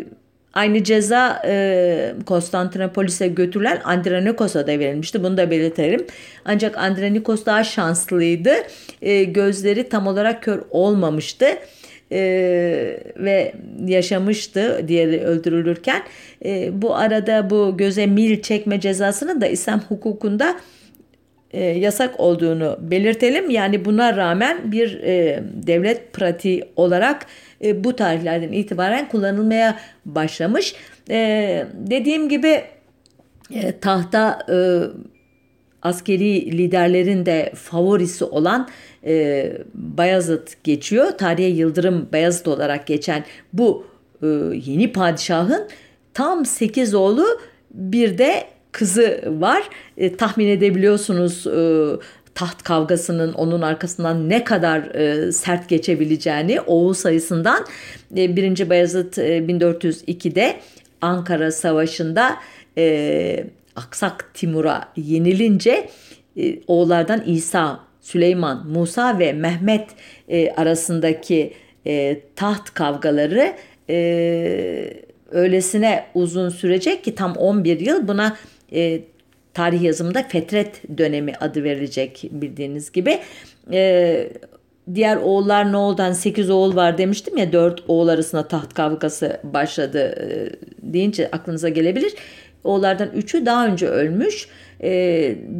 Aynı 0.57 0.83
ceza 0.83 1.41
e, 1.45 2.13
Konstantinopolis'e 2.25 3.27
götürülen 3.27 3.81
Andronikos'a 3.83 4.67
da 4.67 4.79
verilmişti. 4.79 5.23
Bunu 5.23 5.37
da 5.37 5.51
belirtelim. 5.51 6.05
Ancak 6.45 6.77
Andronikos 6.77 7.45
daha 7.45 7.63
şanslıydı. 7.63 8.53
E, 9.01 9.23
gözleri 9.23 9.89
tam 9.89 10.07
olarak 10.07 10.43
kör 10.43 10.59
olmamıştı. 10.69 11.45
E, 12.11 12.19
ve 13.17 13.53
yaşamıştı 13.85 14.85
diğeri 14.87 15.21
öldürülürken. 15.21 16.01
E, 16.45 16.81
bu 16.81 16.95
arada 16.95 17.49
bu 17.49 17.77
göze 17.77 18.05
mil 18.05 18.41
çekme 18.41 18.79
cezasının 18.79 19.41
da 19.41 19.47
İslam 19.47 19.79
hukukunda 19.79 20.55
e, 21.51 21.63
yasak 21.63 22.19
olduğunu 22.19 22.77
belirtelim. 22.81 23.49
Yani 23.49 23.85
buna 23.85 24.17
rağmen 24.17 24.71
bir 24.71 25.03
e, 25.03 25.43
devlet 25.53 26.13
pratiği 26.13 26.65
olarak 26.75 27.25
e, 27.63 27.83
bu 27.83 27.95
tarihlerden 27.95 28.51
itibaren 28.51 29.09
kullanılmaya 29.09 29.79
başlamış. 30.05 30.75
E, 31.09 31.65
dediğim 31.73 32.29
gibi 32.29 32.61
e, 33.53 33.79
tahta 33.79 34.39
e, 34.49 34.57
askeri 35.81 36.57
liderlerin 36.57 37.25
de 37.25 37.51
favorisi 37.55 38.25
olan 38.25 38.67
e, 39.07 39.53
Bayezid 39.73 40.47
geçiyor. 40.63 41.11
Tarihe 41.11 41.47
Yıldırım 41.47 42.09
Bayezid 42.13 42.45
olarak 42.45 42.87
geçen 42.87 43.25
bu 43.53 43.85
e, 44.23 44.27
yeni 44.65 44.91
padişahın 44.91 45.67
tam 46.13 46.45
8 46.45 46.93
oğlu 46.93 47.25
bir 47.71 48.17
de 48.17 48.43
kızı 48.71 49.23
var. 49.27 49.63
E, 49.97 50.15
tahmin 50.15 50.47
edebiliyorsunuz 50.47 51.47
e, 51.47 51.85
taht 52.35 52.63
kavgasının 52.63 53.33
onun 53.33 53.61
arkasından 53.61 54.29
ne 54.29 54.43
kadar 54.43 54.95
e, 54.95 55.31
sert 55.31 55.69
geçebileceğini 55.69 56.61
oğul 56.61 56.93
sayısından 56.93 57.65
e, 58.17 58.35
1. 58.35 58.69
Bayezid 58.69 59.17
e, 59.17 59.37
1402'de 59.37 60.55
Ankara 61.01 61.51
Savaşı'nda 61.51 62.35
e, 62.77 63.45
Aksak 63.75 64.31
Timur'a 64.33 64.89
yenilince 64.95 65.89
e, 66.37 66.59
oğullardan 66.67 67.23
İsa, 67.25 67.86
Süleyman, 68.07 68.67
Musa 68.67 69.19
ve 69.19 69.33
Mehmet 69.33 69.89
e, 70.29 70.51
arasındaki 70.51 71.53
e, 71.85 72.21
taht 72.35 72.73
kavgaları 72.73 73.53
e, 73.89 74.93
öylesine 75.31 76.05
uzun 76.13 76.49
sürecek 76.49 77.03
ki 77.03 77.15
tam 77.15 77.35
11 77.35 77.79
yıl 77.79 78.07
buna 78.07 78.37
e, 78.73 79.01
tarih 79.53 79.81
yazımında 79.81 80.23
Fetret 80.23 80.97
dönemi 80.97 81.33
adı 81.35 81.63
verilecek 81.63 82.23
bildiğiniz 82.31 82.91
gibi. 82.91 83.19
E, 83.71 84.29
diğer 84.95 85.17
oğullar 85.17 85.71
ne 85.71 85.77
oldu? 85.77 86.01
Hani 86.01 86.15
8 86.15 86.49
oğul 86.49 86.75
var 86.75 86.97
demiştim 86.97 87.37
ya 87.37 87.53
4 87.53 87.83
oğul 87.87 88.07
arasında 88.07 88.47
taht 88.47 88.73
kavgası 88.73 89.39
başladı 89.43 89.99
e, 89.99 90.49
deyince 90.93 91.29
aklınıza 91.31 91.69
gelebilir. 91.69 92.13
Oğullardan 92.63 93.09
3'ü 93.09 93.45
daha 93.45 93.67
önce 93.67 93.87
ölmüş. 93.87 94.45
E, 94.45 94.51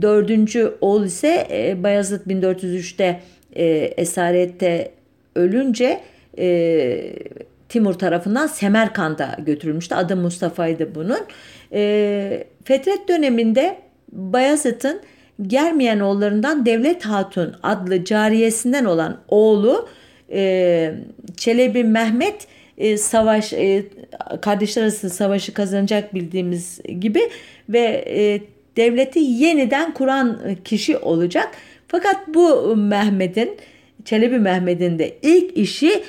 dördüncü 0.01 0.73
oğul 0.81 1.05
ise 1.05 1.47
e, 1.51 1.83
Bayezid 1.83 2.21
1403'te 2.21 3.21
e, 3.55 3.65
esarette 3.97 4.91
ölünce 5.35 5.99
e, 6.39 7.13
Timur 7.69 7.93
tarafından 7.93 8.47
Semerkant'a 8.47 9.37
götürülmüştü. 9.45 9.95
Adı 9.95 10.15
Mustafa'ydı 10.15 10.95
bunun. 10.95 11.19
E, 11.73 12.43
Fetret 12.63 13.07
döneminde 13.07 13.77
Bayezid'in 14.11 15.01
Germiyen 15.41 15.99
oğullarından 15.99 16.65
Devlet 16.65 17.05
Hatun 17.05 17.55
adlı 17.63 18.03
cariyesinden 18.03 18.85
olan 18.85 19.17
oğlu 19.27 19.87
e, 20.31 20.93
Çelebi 21.37 21.83
Mehmet 21.83 22.47
e, 22.77 22.97
savaş 22.97 23.53
e, 23.53 23.85
kardeşler 24.41 24.83
arası 24.83 25.09
savaşı 25.09 25.53
kazanacak 25.53 26.13
bildiğimiz 26.13 26.79
gibi 26.99 27.21
ve 27.69 28.05
e, 28.07 28.41
devleti 28.77 29.19
yeniden 29.19 29.93
kuran 29.93 30.39
kişi 30.65 30.97
olacak. 30.97 31.49
Fakat 31.87 32.27
bu 32.27 32.75
Mehmet'in 32.75 33.57
Çelebi 34.05 34.39
Mehmet'in 34.39 34.99
de 34.99 35.17
ilk 35.21 35.57
işi 35.57 36.03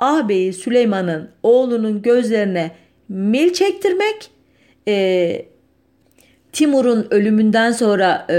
ağabeyi 0.00 0.52
Süleyman'ın 0.52 1.28
oğlunun 1.42 2.02
gözlerine 2.02 2.70
mil 3.08 3.52
çektirmek 3.52 4.30
e, 4.88 5.46
Timur'un 6.52 7.06
ölümünden 7.10 7.72
sonra 7.72 8.26
e, 8.30 8.36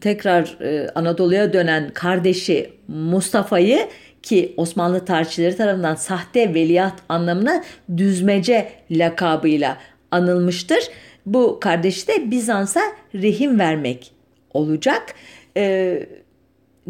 tekrar 0.00 0.56
e, 0.60 0.90
Anadolu'ya 0.94 1.52
dönen 1.52 1.90
kardeşi 1.94 2.70
Mustafa'yı 2.88 3.78
ki 4.22 4.54
Osmanlı 4.56 5.04
tarihçileri 5.04 5.56
tarafından 5.56 5.94
sahte 5.94 6.54
veliaht 6.54 7.00
anlamına 7.08 7.64
düzmece 7.96 8.68
lakabıyla 8.90 9.76
anılmıştır. 10.10 10.78
Bu 11.26 11.60
kardeşi 11.60 12.08
de 12.08 12.30
Bizans'a 12.30 12.80
rehim 13.14 13.58
vermek 13.58 14.12
olacak. 14.54 15.14
E, 15.56 16.06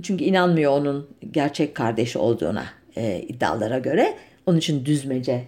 çünkü 0.03 0.25
inanmıyor 0.25 0.73
onun 0.73 1.11
gerçek 1.31 1.75
kardeşi 1.75 2.19
olduğuna 2.19 2.65
e, 2.97 3.21
iddialara 3.29 3.79
göre. 3.79 4.15
Onun 4.47 4.59
için 4.59 4.85
düzmece 4.85 5.45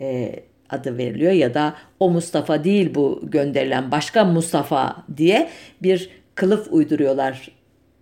e, 0.00 0.36
adı 0.70 0.98
veriliyor 0.98 1.32
ya 1.32 1.54
da 1.54 1.74
o 2.00 2.10
Mustafa 2.10 2.64
değil 2.64 2.94
bu 2.94 3.20
gönderilen 3.22 3.90
başka 3.90 4.24
Mustafa 4.24 4.96
diye 5.16 5.48
bir 5.82 6.10
kılıf 6.34 6.68
uyduruyorlar 6.70 7.48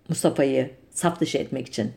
Mustafa'yı 0.09 0.69
saf 0.91 1.19
dışı 1.19 1.37
etmek 1.37 1.67
için 1.67 1.91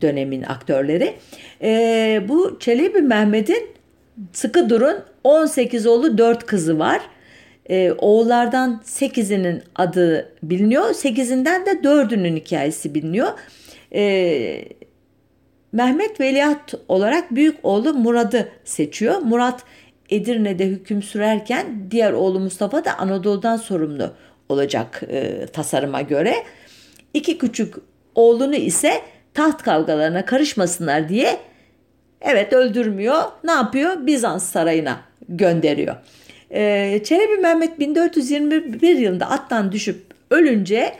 dönemin 0.00 0.42
aktörleri. 0.42 1.14
E, 1.62 2.22
bu 2.28 2.58
Çelebi 2.60 3.02
Mehmet'in 3.02 3.68
sıkı 4.32 4.70
durun 4.70 4.96
18 5.24 5.86
oğlu 5.86 6.18
4 6.18 6.46
kızı 6.46 6.78
var. 6.78 7.00
E, 7.70 7.92
oğullardan 7.92 8.82
8'inin 8.84 9.62
adı 9.74 10.32
biliniyor. 10.42 10.84
8'inden 10.84 11.66
de 11.66 11.70
4'ünün 11.70 12.36
hikayesi 12.36 12.94
biliniyor. 12.94 13.28
E, 13.94 14.64
Mehmet 15.72 16.20
Veliaht 16.20 16.74
olarak 16.88 17.34
büyük 17.34 17.56
oğlu 17.62 17.94
Murad'ı 17.94 18.48
seçiyor. 18.64 19.18
Murat 19.18 19.62
Edirne'de 20.10 20.66
hüküm 20.66 21.02
sürerken 21.02 21.66
diğer 21.90 22.12
oğlu 22.12 22.40
Mustafa 22.40 22.84
da 22.84 22.98
Anadolu'dan 22.98 23.56
sorumlu 23.56 24.10
olacak 24.48 25.02
e, 25.08 25.46
tasarıma 25.46 26.02
göre. 26.02 26.34
İki 27.14 27.38
küçük 27.38 27.74
oğlunu 28.14 28.54
ise 28.54 29.00
taht 29.34 29.62
kavgalarına 29.62 30.24
karışmasınlar 30.24 31.08
diye 31.08 31.38
evet 32.20 32.52
öldürmüyor. 32.52 33.22
Ne 33.44 33.52
yapıyor? 33.52 34.06
Bizans 34.06 34.52
sarayına 34.52 35.00
gönderiyor. 35.28 35.96
E, 36.50 37.00
Çelebi 37.04 37.36
Mehmet 37.36 37.80
1421 37.80 38.96
yılında 38.96 39.30
attan 39.30 39.72
düşüp 39.72 39.96
ölünce 40.30 40.92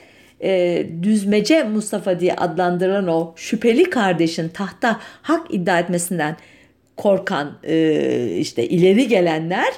e, 0.42 0.87
düzmece 1.02 1.62
Mustafa 1.62 2.20
diye 2.20 2.35
adlandırılan 2.35 3.09
o 3.09 3.32
şüpheli 3.37 3.90
kardeşin 3.90 4.48
tahta 4.48 5.00
hak 5.22 5.54
iddia 5.54 5.78
etmesinden 5.78 6.37
korkan 6.96 7.59
e, 7.64 8.37
işte 8.38 8.68
ileri 8.68 9.09
gelenler 9.09 9.72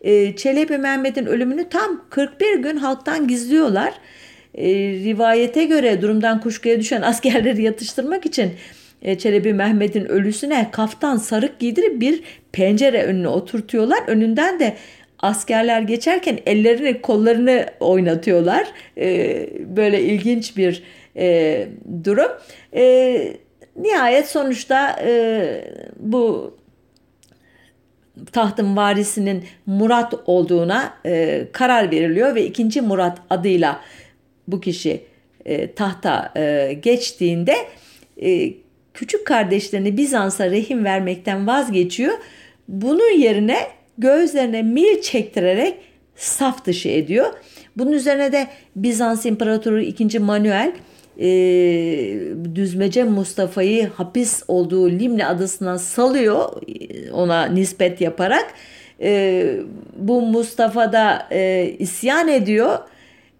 e, 0.00 0.36
Çelebi 0.36 0.78
Mehmet'in 0.78 1.26
ölümünü 1.26 1.68
tam 1.68 2.04
41 2.10 2.58
gün 2.58 2.76
halktan 2.76 3.28
gizliyorlar. 3.28 3.94
E, 4.54 4.68
rivayete 5.04 5.64
göre 5.64 6.02
durumdan 6.02 6.40
kuşkuya 6.40 6.80
düşen 6.80 7.02
askerleri 7.02 7.62
yatıştırmak 7.62 8.26
için 8.26 8.52
e, 9.02 9.18
Çelebi 9.18 9.52
Mehmet'in 9.52 10.04
ölüsüne 10.04 10.68
kaftan 10.72 11.16
sarık 11.16 11.58
giydirip 11.58 12.00
bir 12.00 12.22
pencere 12.52 13.02
önüne 13.02 13.28
oturtuyorlar. 13.28 13.98
Önünden 14.06 14.60
de 14.60 14.76
askerler 15.24 15.80
geçerken 15.80 16.38
ellerini 16.46 17.00
kollarını 17.00 17.66
oynatıyorlar. 17.80 18.66
E, 18.98 19.48
böyle 19.76 20.02
ilginç 20.02 20.56
bir 20.56 20.82
e, 21.16 21.68
durum. 22.04 22.30
E, 22.74 23.36
nihayet 23.76 24.28
sonuçta 24.28 24.96
e, 25.04 25.64
bu 25.96 26.54
tahtın 28.32 28.76
varisinin 28.76 29.44
Murat 29.66 30.14
olduğuna 30.26 30.94
e, 31.06 31.46
karar 31.52 31.90
veriliyor 31.90 32.34
ve 32.34 32.46
ikinci 32.46 32.80
Murat 32.80 33.18
adıyla 33.30 33.80
bu 34.48 34.60
kişi 34.60 35.04
e, 35.44 35.72
tahta 35.72 36.32
e, 36.36 36.72
geçtiğinde 36.82 37.56
e, 38.22 38.52
küçük 38.94 39.26
kardeşlerini 39.26 39.96
Bizans'a 39.96 40.50
rehim 40.50 40.84
vermekten 40.84 41.46
vazgeçiyor. 41.46 42.14
Bunun 42.68 43.18
yerine 43.18 43.58
gözlerine 43.98 44.62
mil 44.62 45.00
çektirerek 45.00 45.74
saf 46.16 46.64
dışı 46.64 46.88
ediyor. 46.88 47.26
Bunun 47.76 47.92
üzerine 47.92 48.32
de 48.32 48.46
Bizans 48.76 49.26
İmparatoru 49.26 49.80
2. 49.80 50.18
Manuel 50.18 50.72
e, 51.20 51.26
düzmece 52.54 53.04
Mustafa'yı 53.04 53.88
hapis 53.88 54.42
olduğu 54.48 54.90
Limne 54.90 55.26
adasından 55.26 55.76
salıyor 55.76 56.62
ona 57.12 57.46
nispet 57.46 58.00
yaparak. 58.00 58.54
E, 59.00 59.46
bu 59.96 60.22
Mustafa 60.22 60.92
da 60.92 61.28
e, 61.30 61.70
isyan 61.78 62.28
ediyor. 62.28 62.78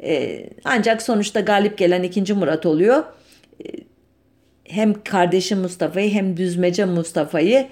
E, 0.03 0.47
ancak 0.65 1.03
sonuçta 1.03 1.41
galip 1.41 1.79
gelen 1.79 2.03
2. 2.03 2.35
Murat 2.35 2.67
oluyor. 2.67 3.05
E, 3.65 3.69
hem 4.65 5.03
kardeşi 5.03 5.55
Mustafa'yı 5.55 6.11
hem 6.11 6.37
düzmece 6.37 6.85
Mustafa'yı 6.85 7.67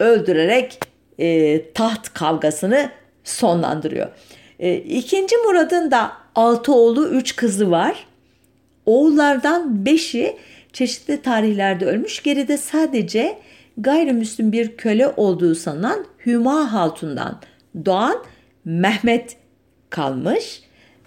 öldürerek 0.00 0.80
e, 1.18 1.62
taht 1.72 2.14
kavgasını 2.14 2.90
sonlandırıyor. 3.24 4.08
E, 4.58 4.76
ikinci 4.76 5.36
Murad'ın 5.36 5.90
da 5.90 6.12
altı 6.34 6.74
oğlu 6.74 7.08
üç 7.08 7.36
kızı 7.36 7.70
var. 7.70 8.06
Oğullardan 8.86 9.86
beşi 9.86 10.36
çeşitli 10.72 11.22
tarihlerde 11.22 11.86
ölmüş. 11.86 12.22
Geride 12.22 12.58
sadece 12.58 13.38
gayrimüslim 13.78 14.52
bir 14.52 14.76
köle 14.76 15.08
olduğu 15.16 15.54
sanılan 15.54 16.06
Hüma 16.26 16.72
Hatun'dan 16.72 17.40
doğan 17.84 18.16
Mehmet 18.64 19.36
kalmış. 19.90 20.62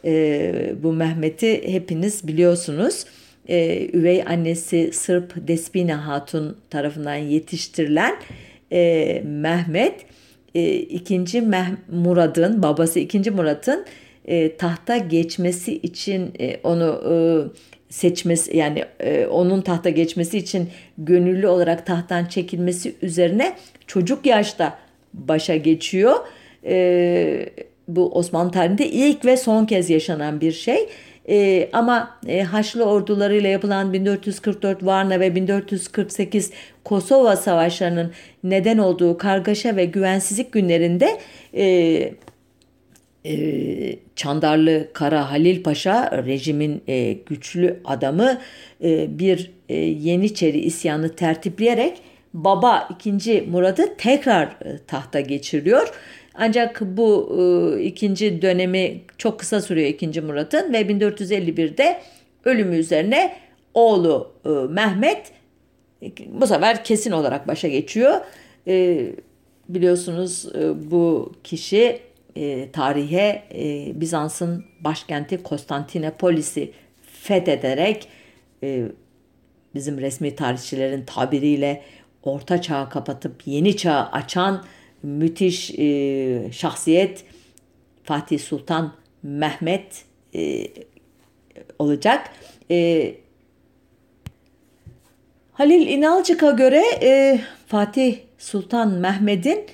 E, 0.05 0.75
bu 0.83 0.93
Mehmet'i 0.93 1.73
hepiniz 1.73 2.27
biliyorsunuz. 2.27 3.05
E, 3.47 3.89
üvey 3.93 4.23
annesi 4.23 4.91
Sırp 4.93 5.47
Despina 5.47 6.07
Hatun 6.07 6.57
tarafından 6.69 7.15
yetiştirilen 7.15 8.15
e, 8.71 9.21
Mehmet 9.25 10.05
e, 10.55 10.73
ikinci 10.75 11.41
Meh 11.41 11.65
Murad'ın 11.91 12.63
babası 12.63 12.99
ikinci 12.99 13.31
Murad'ın 13.31 13.85
e, 14.25 14.57
tahta 14.57 14.97
geçmesi 14.97 15.77
için 15.77 16.33
e, 16.39 16.59
onu 16.63 17.03
e, 17.11 17.13
seçmesi 17.89 18.57
yani 18.57 18.85
e, 18.99 19.25
onun 19.25 19.61
tahta 19.61 19.89
geçmesi 19.89 20.37
için 20.37 20.69
gönüllü 20.97 21.47
olarak 21.47 21.85
tahttan 21.85 22.25
çekilmesi 22.25 22.95
üzerine 23.01 23.55
çocuk 23.87 24.25
yaşta 24.25 24.77
başa 25.13 25.55
geçiyor. 25.55 26.15
E, 26.65 27.49
bu 27.87 28.11
Osmanlı 28.11 28.51
tarihinde 28.51 28.87
ilk 28.87 29.25
ve 29.25 29.37
son 29.37 29.65
kez 29.65 29.89
yaşanan 29.89 30.41
bir 30.41 30.51
şey. 30.51 30.89
E, 31.29 31.69
ama 31.73 32.17
e, 32.27 32.43
Haçlı 32.43 32.83
ordularıyla 32.83 33.49
yapılan 33.49 33.93
1444 33.93 34.85
Varna 34.85 35.19
ve 35.19 35.35
1448 35.35 36.51
Kosova 36.83 37.35
savaşlarının 37.35 38.11
neden 38.43 38.77
olduğu 38.77 39.17
kargaşa 39.17 39.75
ve 39.75 39.85
güvensizlik 39.85 40.51
günlerinde 40.51 41.19
e, 41.53 42.13
e, 43.25 43.95
Çandarlı 44.15 44.87
Kara 44.93 45.31
Halil 45.31 45.63
Paşa 45.63 46.23
rejimin 46.25 46.83
e, 46.87 47.13
güçlü 47.13 47.79
adamı 47.85 48.41
e, 48.83 49.19
bir 49.19 49.51
e, 49.69 49.75
Yeniçeri 49.75 50.59
isyanı 50.59 51.15
tertipleyerek 51.15 52.01
baba 52.33 52.89
2. 53.05 53.41
Murad'ı 53.51 53.95
tekrar 53.97 54.45
e, 54.47 54.77
tahta 54.87 55.19
geçiriyor. 55.19 55.93
Ancak 56.35 56.81
bu 56.81 57.37
e, 57.39 57.83
ikinci 57.83 58.41
dönemi 58.41 59.01
çok 59.17 59.39
kısa 59.39 59.61
sürüyor 59.61 59.87
2. 59.87 60.21
Murat'ın 60.21 60.73
ve 60.73 60.81
1451'de 60.81 62.01
ölümü 62.45 62.75
üzerine 62.75 63.37
oğlu 63.73 64.31
e, 64.45 64.49
Mehmet 64.49 65.31
bu 66.27 66.47
sefer 66.47 66.83
kesin 66.83 67.11
olarak 67.11 67.47
başa 67.47 67.67
geçiyor. 67.67 68.21
E, 68.67 69.05
biliyorsunuz 69.69 70.45
e, 70.55 70.91
bu 70.91 71.33
kişi 71.43 71.99
e, 72.35 72.71
tarihe 72.71 73.43
e, 73.55 73.91
Bizans'ın 74.01 74.65
başkenti 74.79 75.43
Konstantinopolis'i 75.43 76.71
fethederek 77.01 78.07
e, 78.63 78.83
bizim 79.75 79.97
resmi 79.97 80.35
tarihçilerin 80.35 81.05
tabiriyle 81.05 81.81
orta 82.23 82.61
çağı 82.61 82.89
kapatıp 82.89 83.47
yeni 83.47 83.77
çağı 83.77 84.05
açan 84.11 84.63
müthiş 85.03 85.79
e, 85.79 86.51
şahsiyet 86.51 87.23
Fatih 88.03 88.39
Sultan 88.39 88.93
Mehmet 89.23 90.05
e, 90.35 90.67
olacak. 91.79 92.29
E, 92.71 93.15
Halil 95.53 95.87
İnalcık'a 95.87 96.51
göre 96.51 96.83
e, 97.01 97.39
Fatih 97.67 98.17
Sultan 98.37 98.91
Mehmet'in 98.91 99.65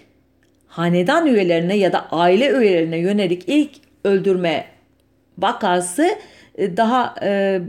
hanedan 0.68 1.28
üyelerine 1.28 1.78
ya 1.78 1.94
da 1.94 2.10
aile 2.12 2.50
üyelerine 2.50 2.98
yönelik 2.98 3.44
ilk 3.48 3.72
öldürme 4.04 4.66
vakası 5.38 6.10
e, 6.58 6.78
daha 6.78 7.16
e, 7.22 7.62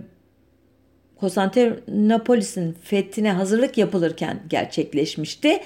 Konstantinopolis'in 1.21 2.77
fethine 2.83 3.33
hazırlık 3.33 3.79
yapılırken 3.79 4.40
gerçekleşmişti. 4.49 5.61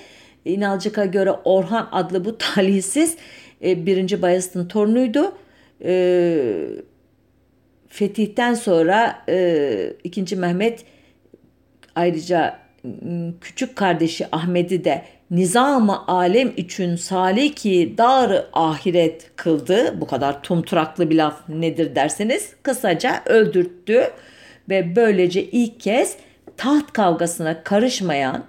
İnalcık'a 0.44 1.04
göre 1.04 1.30
Orhan 1.44 1.88
adlı 1.92 2.24
bu 2.24 2.38
talihsiz 2.38 3.16
e, 3.64 3.86
1. 3.86 4.22
Bayezid'in 4.22 4.64
torunuydu. 4.64 5.32
E, 5.84 6.66
fetihten 7.88 8.54
sonra 8.54 9.24
e, 9.28 9.92
2. 10.04 10.36
Mehmet 10.36 10.84
ayrıca 11.94 12.58
küçük 13.40 13.76
kardeşi 13.76 14.26
Ahmet'i 14.32 14.84
de 14.84 15.02
nizam-ı 15.30 16.06
alem 16.06 16.52
için 16.56 16.96
saliki 16.96 17.94
dar 17.98 18.46
ahiret 18.52 19.30
kıldı. 19.36 20.00
Bu 20.00 20.06
kadar 20.06 20.42
tumturaklı 20.42 21.10
bir 21.10 21.16
laf 21.16 21.48
nedir 21.48 21.94
derseniz 21.94 22.52
kısaca 22.62 23.22
öldürttü 23.26 24.10
ve 24.68 24.96
böylece 24.96 25.42
ilk 25.42 25.80
kez 25.80 26.16
taht 26.56 26.92
kavgasına 26.92 27.62
karışmayan 27.62 28.44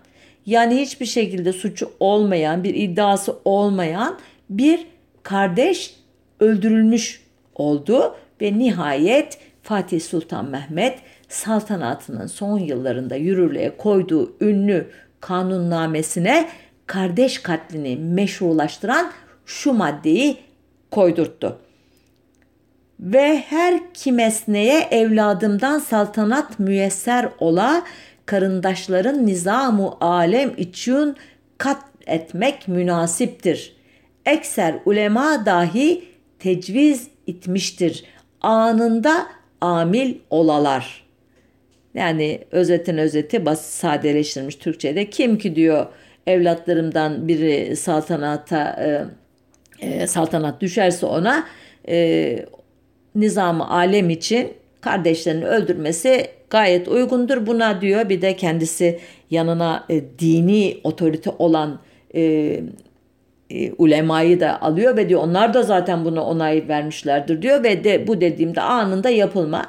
yani 0.46 0.82
hiçbir 0.82 1.06
şekilde 1.06 1.54
suçu 1.54 1.92
olmayan 2.00 2.64
bir 2.64 2.76
iddiası 2.76 3.36
olmayan 3.46 4.20
bir 4.50 4.88
kardeş 5.24 5.96
öldürülmüş 6.40 7.24
oldu 7.56 8.16
ve 8.42 8.58
nihayet 8.60 9.38
Fatih 9.64 10.02
Sultan 10.02 10.46
Mehmet 10.46 11.00
saltanatının 11.30 12.28
son 12.28 12.60
yıllarında 12.60 13.16
yürürlüğe 13.16 13.78
koyduğu 13.78 14.36
ünlü 14.42 14.88
kanunnamesine 15.20 16.50
kardeş 16.88 17.40
katlini 17.40 17.96
meşrulaştıran 17.96 19.12
şu 19.46 19.74
maddeyi 19.74 20.38
koydurttu. 20.92 21.60
Ve 23.00 23.38
her 23.38 23.94
kimesneye 23.94 24.80
evladımdan 24.80 25.80
saltanat 25.80 26.60
müyesser 26.60 27.30
ola 27.40 27.84
karındaşların 28.26 29.28
nizamu 29.28 29.98
alem 30.02 30.54
için 30.58 31.16
kat 31.58 31.82
etmek 32.08 32.68
münasiptir. 32.68 33.76
Ekser 34.26 34.76
ulema 34.86 35.46
dahi 35.46 36.04
tecviz 36.40 37.08
itmiştir. 37.28 38.04
Anında 38.42 39.28
amil 39.62 40.16
olalar. 40.30 41.04
Yani 41.94 42.40
özetin 42.52 42.98
özeti 42.98 43.46
basit 43.46 43.66
sadeleştirilmiş 43.66 44.56
Türkçe'de 44.56 45.10
kim 45.10 45.38
ki 45.38 45.56
diyor 45.56 45.86
evlatlarımdan 46.28 47.28
biri 47.28 47.76
saltanata 47.76 48.80
e, 48.80 49.06
e, 49.88 50.08
saltanat 50.08 50.62
düşerse 50.62 51.06
ona 51.06 51.48
e, 51.88 52.46
nizamı 53.16 53.70
alem 53.70 54.10
için 54.10 54.54
kardeşlerini 54.82 55.46
öldürmesi 55.46 56.28
gayet 56.54 56.88
uygundur 56.88 57.46
buna 57.46 57.82
diyor. 57.82 58.10
Bir 58.10 58.22
de 58.22 58.36
kendisi 58.36 59.00
yanına 59.30 59.86
e, 59.90 60.02
dini 60.20 60.78
otorite 60.84 61.30
olan 61.40 61.80
e, 62.16 62.22
e, 63.50 63.72
ulemayı 63.72 64.40
da 64.40 64.62
alıyor 64.62 64.98
ve 64.98 65.10
diyor 65.10 65.22
onlar 65.22 65.54
da 65.54 65.64
zaten 65.64 66.06
buna 66.06 66.26
onay 66.26 66.68
vermişlerdir 66.68 67.42
diyor 67.42 67.64
ve 67.64 67.84
de 67.84 68.08
bu 68.08 68.22
dediğimde 68.22 68.62
anında 68.62 69.10
yapılma. 69.10 69.66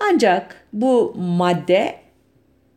Ancak 0.00 0.66
bu 0.72 1.14
madde 1.18 1.94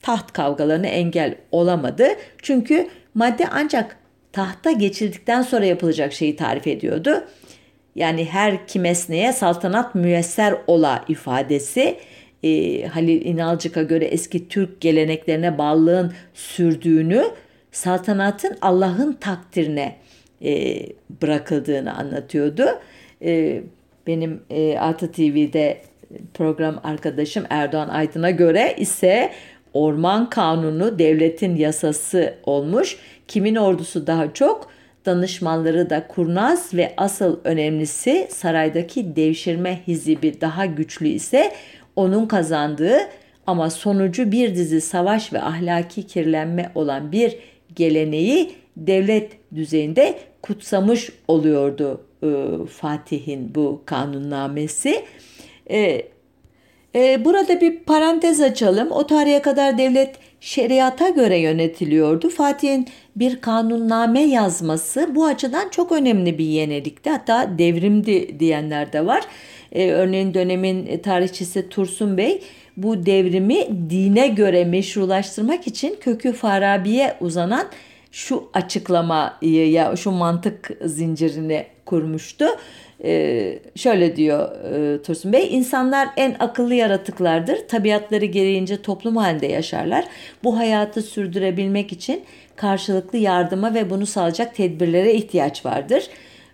taht 0.02 0.34
kavgalarına 0.34 0.88
engel 0.88 1.36
olamadı. 1.52 2.08
Çünkü 2.42 2.88
madde 3.14 3.48
ancak 3.52 3.98
tahta 4.32 4.72
geçildikten 4.72 5.42
sonra 5.42 5.66
yapılacak 5.66 6.14
şeyi 6.14 6.36
tarif 6.36 6.68
ediyordu. 6.68 7.24
Yani 7.96 8.26
her 8.26 8.68
kimesneye 8.68 9.34
saltanat 9.34 9.96
müyesser 9.96 10.56
ola 10.68 11.06
ifadesi 11.08 11.98
e, 12.44 12.84
Halil 12.88 13.26
İnalcık'a 13.26 13.84
göre 13.84 14.06
eski 14.06 14.48
Türk 14.48 14.82
geleneklerine 14.82 15.58
bağlılığın 15.58 16.14
sürdüğünü 16.34 17.24
saltanatın 17.72 18.58
Allah'ın 18.62 19.14
takdirine 19.14 19.96
e, 20.44 20.80
bırakıldığını 21.22 21.98
anlatıyordu. 21.98 22.66
E, 23.22 23.62
benim 24.08 24.42
e, 24.50 24.78
Artı 24.78 25.12
TV'de 25.12 25.78
program 26.34 26.80
arkadaşım 26.84 27.44
Erdoğan 27.50 27.90
Aydın'a 27.90 28.32
göre 28.32 28.76
ise 28.78 29.32
orman 29.74 30.30
kanunu 30.30 31.00
devletin 31.00 31.56
yasası 31.56 32.34
olmuş. 32.44 32.98
Kimin 33.28 33.56
ordusu 33.56 34.08
daha 34.08 34.34
çok? 34.34 34.72
Danışmanları 35.06 35.90
da 35.90 36.08
kurnaz 36.08 36.74
ve 36.74 36.94
asıl 36.98 37.40
önemlisi 37.44 38.28
saraydaki 38.30 39.16
devşirme 39.16 39.80
hizibi 39.88 40.42
daha 40.42 40.66
güçlü 40.66 41.08
ise 41.08 41.52
onun 41.96 42.26
kazandığı 42.26 42.98
ama 43.48 43.70
sonucu 43.70 44.32
bir 44.32 44.56
dizi 44.56 44.82
savaş 44.82 45.34
ve 45.34 45.42
ahlaki 45.42 46.08
kirlenme 46.08 46.72
olan 46.76 47.12
bir 47.12 47.36
geleneği 47.76 48.52
devlet 48.78 49.32
düzeyinde 49.56 50.20
kutsamış 50.42 51.10
oluyordu 51.28 52.02
e, 52.24 52.30
Fatih'in 52.68 53.56
bu 53.56 53.82
kanunnamesi. 53.86 55.06
E, 55.72 56.02
Ee, 56.96 57.26
burada 57.26 57.62
bir 57.62 57.80
parantez 57.80 58.42
açalım. 58.42 58.92
O 58.92 59.08
tarihe 59.08 59.42
kadar 59.42 59.78
devlet 59.78 60.16
şeriata 60.40 61.10
göre 61.10 61.38
yönetiliyordu. 61.38 62.30
Fatih'in 62.30 62.88
bir 63.16 63.42
kanunname 63.42 64.22
yazması 64.22 65.16
bu 65.16 65.26
açıdan 65.26 65.70
çok 65.70 65.92
önemli 65.92 66.38
bir 66.38 66.46
yenilikti. 66.46 67.10
Hatta 67.10 67.50
devrimdi 67.58 68.40
diyenler 68.40 68.94
de 68.94 69.06
var. 69.06 69.24
Ee, 69.72 69.92
örneğin 69.92 70.34
dönemin 70.34 70.98
tarihçisi 70.98 71.70
Tursun 71.70 72.18
Bey 72.18 72.42
bu 72.78 73.06
devrimi 73.06 73.90
dine 73.90 74.28
göre 74.28 74.66
meşrulaştırmak 74.66 75.68
için 75.68 75.98
kökü 76.02 76.34
Farabi'ye 76.34 77.16
uzanan 77.22 77.68
şu 78.12 78.50
açıklamayı 78.54 79.72
ya 79.72 79.96
şu 79.96 80.12
mantık 80.12 80.72
zincirini 80.86 81.66
kurmuştu. 81.86 82.46
Ee, 83.04 83.60
şöyle 83.76 84.16
diyor 84.16 84.66
e, 84.74 85.02
Tursun 85.02 85.34
Bey, 85.34 85.48
insanlar 85.58 86.10
en 86.18 86.36
akıllı 86.40 86.74
yaratıklardır. 86.74 87.68
Tabiatları 87.68 88.26
gereğince 88.26 88.82
toplum 88.82 89.18
halinde 89.18 89.48
yaşarlar. 89.48 90.06
Bu 90.44 90.58
hayatı 90.58 91.02
sürdürebilmek 91.02 91.92
için 91.92 92.24
karşılıklı 92.56 93.18
yardıma 93.18 93.74
ve 93.74 93.90
bunu 93.90 94.06
sağlayacak 94.06 94.56
tedbirlere 94.56 95.14
ihtiyaç 95.14 95.66
vardır. 95.66 96.04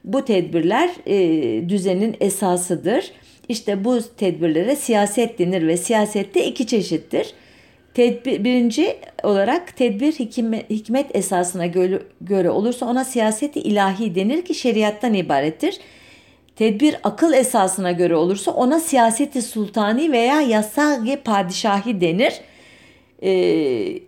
Bu 0.08 0.26
tedbirler 0.26 0.90
e, 1.06 1.70
düzenin 1.70 2.16
esasıdır. 2.20 3.12
İşte 3.50 3.84
bu 3.84 4.00
tedbirlere 4.18 4.76
siyaset 4.76 5.40
denir 5.40 5.68
ve 5.68 5.78
siyasette 5.78 6.46
iki 6.46 6.68
çeşittir. 6.68 7.34
Tedbir, 7.94 8.44
birinci 8.44 8.98
olarak 9.24 9.78
tedbir 9.78 10.12
hikmet, 10.12 10.70
hikmet 10.70 11.16
esasına 11.16 11.66
göre, 11.66 12.02
göre 12.22 12.50
olursa 12.50 12.86
ona 12.86 13.06
siyaseti 13.06 13.60
ilahi 13.60 14.16
denir 14.16 14.42
ki 14.42 14.56
şeriattan 14.56 15.14
ibarettir. 15.14 15.80
Tedbir 16.56 16.96
akıl 17.04 17.34
esasına 17.34 17.92
göre 17.92 18.16
olursa 18.16 18.52
ona 18.52 18.80
siyaseti 18.80 19.42
sultani 19.42 20.12
veya 20.12 20.42
yasagi 20.42 21.16
padişahi 21.16 22.02
denir. 22.02 22.34
Ee, 23.24 24.00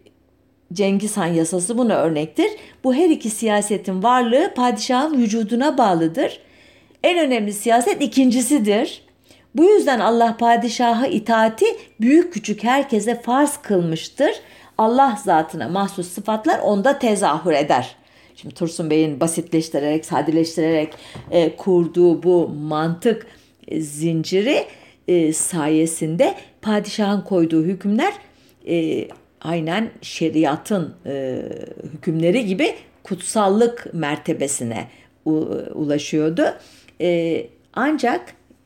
Cengiz 0.73 1.17
Han 1.17 1.25
yasası 1.25 1.77
buna 1.77 1.95
örnektir. 1.95 2.49
Bu 2.83 2.93
her 2.93 3.09
iki 3.09 3.29
siyasetin 3.29 4.03
varlığı 4.03 4.53
padişahın 4.55 5.17
vücuduna 5.17 5.77
bağlıdır. 5.77 6.39
En 7.03 7.19
önemli 7.19 7.53
siyaset 7.53 8.01
ikincisidir. 8.01 9.01
Bu 9.55 9.63
yüzden 9.63 9.99
Allah 9.99 10.37
padişaha 10.37 11.07
itaati 11.07 11.65
büyük 12.01 12.33
küçük 12.33 12.63
herkese 12.63 13.21
farz 13.21 13.57
kılmıştır. 13.57 14.31
Allah 14.77 15.19
zatına 15.23 15.69
mahsus 15.69 16.07
sıfatlar 16.07 16.59
onda 16.59 16.99
tezahür 16.99 17.51
eder. 17.51 17.95
Şimdi 18.35 18.55
Tursun 18.55 18.89
Bey'in 18.89 19.19
basitleştirerek, 19.19 20.05
sadeleştirerek 20.05 20.93
e, 21.31 21.55
kurduğu 21.55 22.23
bu 22.23 22.47
mantık 22.47 23.27
e, 23.67 23.81
zinciri 23.81 24.65
e, 25.07 25.33
sayesinde 25.33 26.35
padişahın 26.61 27.21
koyduğu 27.21 27.63
hükümler 27.63 28.13
e, 28.67 29.07
aynen 29.41 29.89
şeriatın 30.01 30.93
e, 31.05 31.41
hükümleri 31.93 32.45
gibi 32.45 32.73
kutsallık 33.03 33.93
mertebesine 33.93 34.87
u, 35.25 35.31
ulaşıyordu. 35.73 36.43
E, 37.01 37.45
ancak 37.73 38.21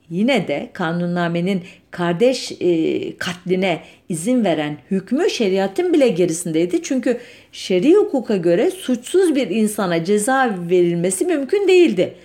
yine 0.10 0.48
de 0.48 0.70
kanunnamenin 0.74 1.64
kardeş 1.92 2.52
e, 2.52 3.18
katline 3.18 3.82
izin 4.10 4.46
veren 4.46 4.78
hükmü 4.92 5.30
şeriatın 5.30 5.94
bile 5.94 6.08
gerisindeydi. 6.08 6.84
Çünkü 6.84 7.20
şer'i 7.52 7.96
hukuka 7.96 8.38
göre 8.38 8.72
suçsuz 8.72 9.36
bir 9.36 9.50
insana 9.50 10.04
ceza 10.04 10.56
verilmesi 10.70 11.26
mümkün 11.26 11.68
değildi. 11.68 12.16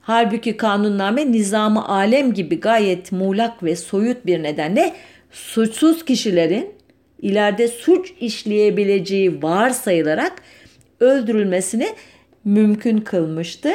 Halbuki 0.00 0.56
kanunname 0.56 1.32
nizamı 1.32 1.88
alem 1.88 2.34
gibi 2.34 2.60
gayet 2.60 3.12
muğlak 3.12 3.62
ve 3.62 3.76
soyut 3.76 4.26
bir 4.26 4.42
nedenle 4.42 4.92
suçsuz 5.30 6.04
kişilerin 6.04 6.75
ileride 7.22 7.68
suç 7.68 8.12
işleyebileceği 8.20 9.42
varsayılarak 9.42 10.32
öldürülmesini 11.00 11.88
mümkün 12.44 12.98
kılmıştı 12.98 13.70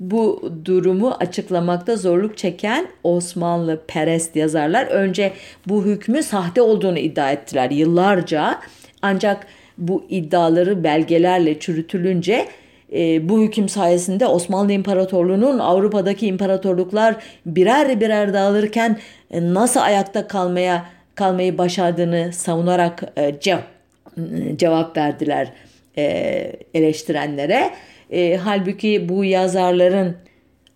bu 0.00 0.52
durumu 0.64 1.10
açıklamakta 1.10 1.96
zorluk 1.96 2.38
çeken 2.38 2.88
Osmanlı 3.02 3.80
perest 3.86 4.36
yazarlar 4.36 4.86
önce 4.86 5.32
bu 5.68 5.84
hükmü 5.84 6.22
sahte 6.22 6.62
olduğunu 6.62 6.98
iddia 6.98 7.32
ettiler 7.32 7.70
yıllarca. 7.70 8.60
Ancak 9.02 9.46
bu 9.78 10.04
iddiaları 10.08 10.84
belgelerle 10.84 11.58
çürütülünce 11.58 12.48
e, 12.92 13.28
bu 13.28 13.42
hüküm 13.42 13.68
sayesinde 13.68 14.26
Osmanlı 14.26 14.72
İmparatorluğu'nun 14.72 15.58
Avrupa'daki 15.58 16.26
imparatorluklar 16.26 17.16
birer 17.46 18.00
birer 18.00 18.34
dağılırken 18.34 18.98
e, 19.30 19.54
nasıl 19.54 19.80
ayakta 19.80 20.26
kalmaya 20.26 20.84
kalmayı 21.14 21.58
başardığını 21.58 22.32
savunarak 22.32 23.02
e, 23.16 23.40
cevap, 23.40 23.64
cevap 24.56 24.96
verdiler 24.96 25.52
e, 25.98 26.02
eleştirenlere. 26.74 27.70
E, 28.10 28.36
halbuki 28.36 29.08
bu 29.08 29.24
yazarların 29.24 30.16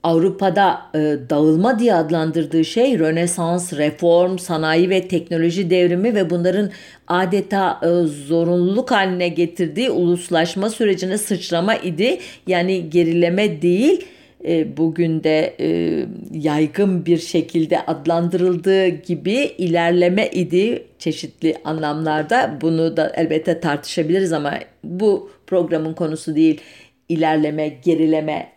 Avrupa'da 0.02 0.82
e, 0.94 0.98
dağılma 1.30 1.78
diye 1.78 1.94
adlandırdığı 1.94 2.64
şey 2.64 2.98
Rönesans, 2.98 3.72
reform, 3.72 4.38
sanayi 4.38 4.90
ve 4.90 5.08
teknoloji 5.08 5.70
devrimi 5.70 6.14
ve 6.14 6.30
bunların 6.30 6.70
adeta 7.08 7.80
e, 7.82 7.86
zorunluluk 8.06 8.90
haline 8.90 9.28
getirdiği 9.28 9.90
uluslaşma 9.90 10.70
sürecine 10.70 11.18
sıçrama 11.18 11.74
idi. 11.74 12.18
Yani 12.46 12.90
gerileme 12.90 13.62
değil 13.62 14.06
e, 14.44 14.76
bugün 14.76 15.24
de 15.24 15.56
e, 15.60 16.06
yaygın 16.32 17.06
bir 17.06 17.18
şekilde 17.18 17.86
adlandırıldığı 17.86 18.88
gibi 18.88 19.34
ilerleme 19.58 20.28
idi 20.28 20.84
çeşitli 20.98 21.56
anlamlarda. 21.64 22.58
Bunu 22.60 22.96
da 22.96 23.12
elbette 23.16 23.60
tartışabiliriz 23.60 24.32
ama 24.32 24.54
bu 24.84 25.30
programın 25.46 25.94
konusu 25.94 26.34
değil 26.34 26.60
ilerleme, 27.08 27.68
gerileme 27.68 28.52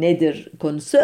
nedir 0.00 0.48
konusu. 0.58 0.98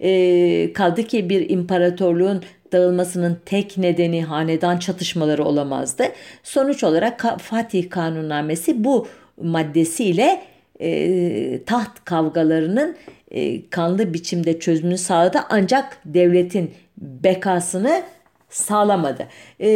E, 0.00 0.72
kaldı 0.72 1.02
ki 1.02 1.30
bir 1.30 1.50
imparatorluğun 1.50 2.42
dağılmasının 2.72 3.38
tek 3.44 3.78
nedeni 3.78 4.24
hanedan 4.24 4.78
çatışmaları 4.78 5.44
olamazdı. 5.44 6.04
Sonuç 6.42 6.84
olarak 6.84 7.40
Fatih 7.40 7.90
Kanunnamesi 7.90 8.84
bu 8.84 9.06
maddesiyle 9.42 10.40
e, 10.80 11.60
taht 11.66 12.04
kavgalarının 12.04 12.96
e, 13.30 13.70
kanlı 13.70 14.14
biçimde 14.14 14.60
çözümünü 14.60 14.98
sağladı 14.98 15.38
ancak 15.50 15.98
devletin 16.04 16.70
bekasını 16.98 18.02
sağlamadı. 18.50 19.28
E, 19.60 19.68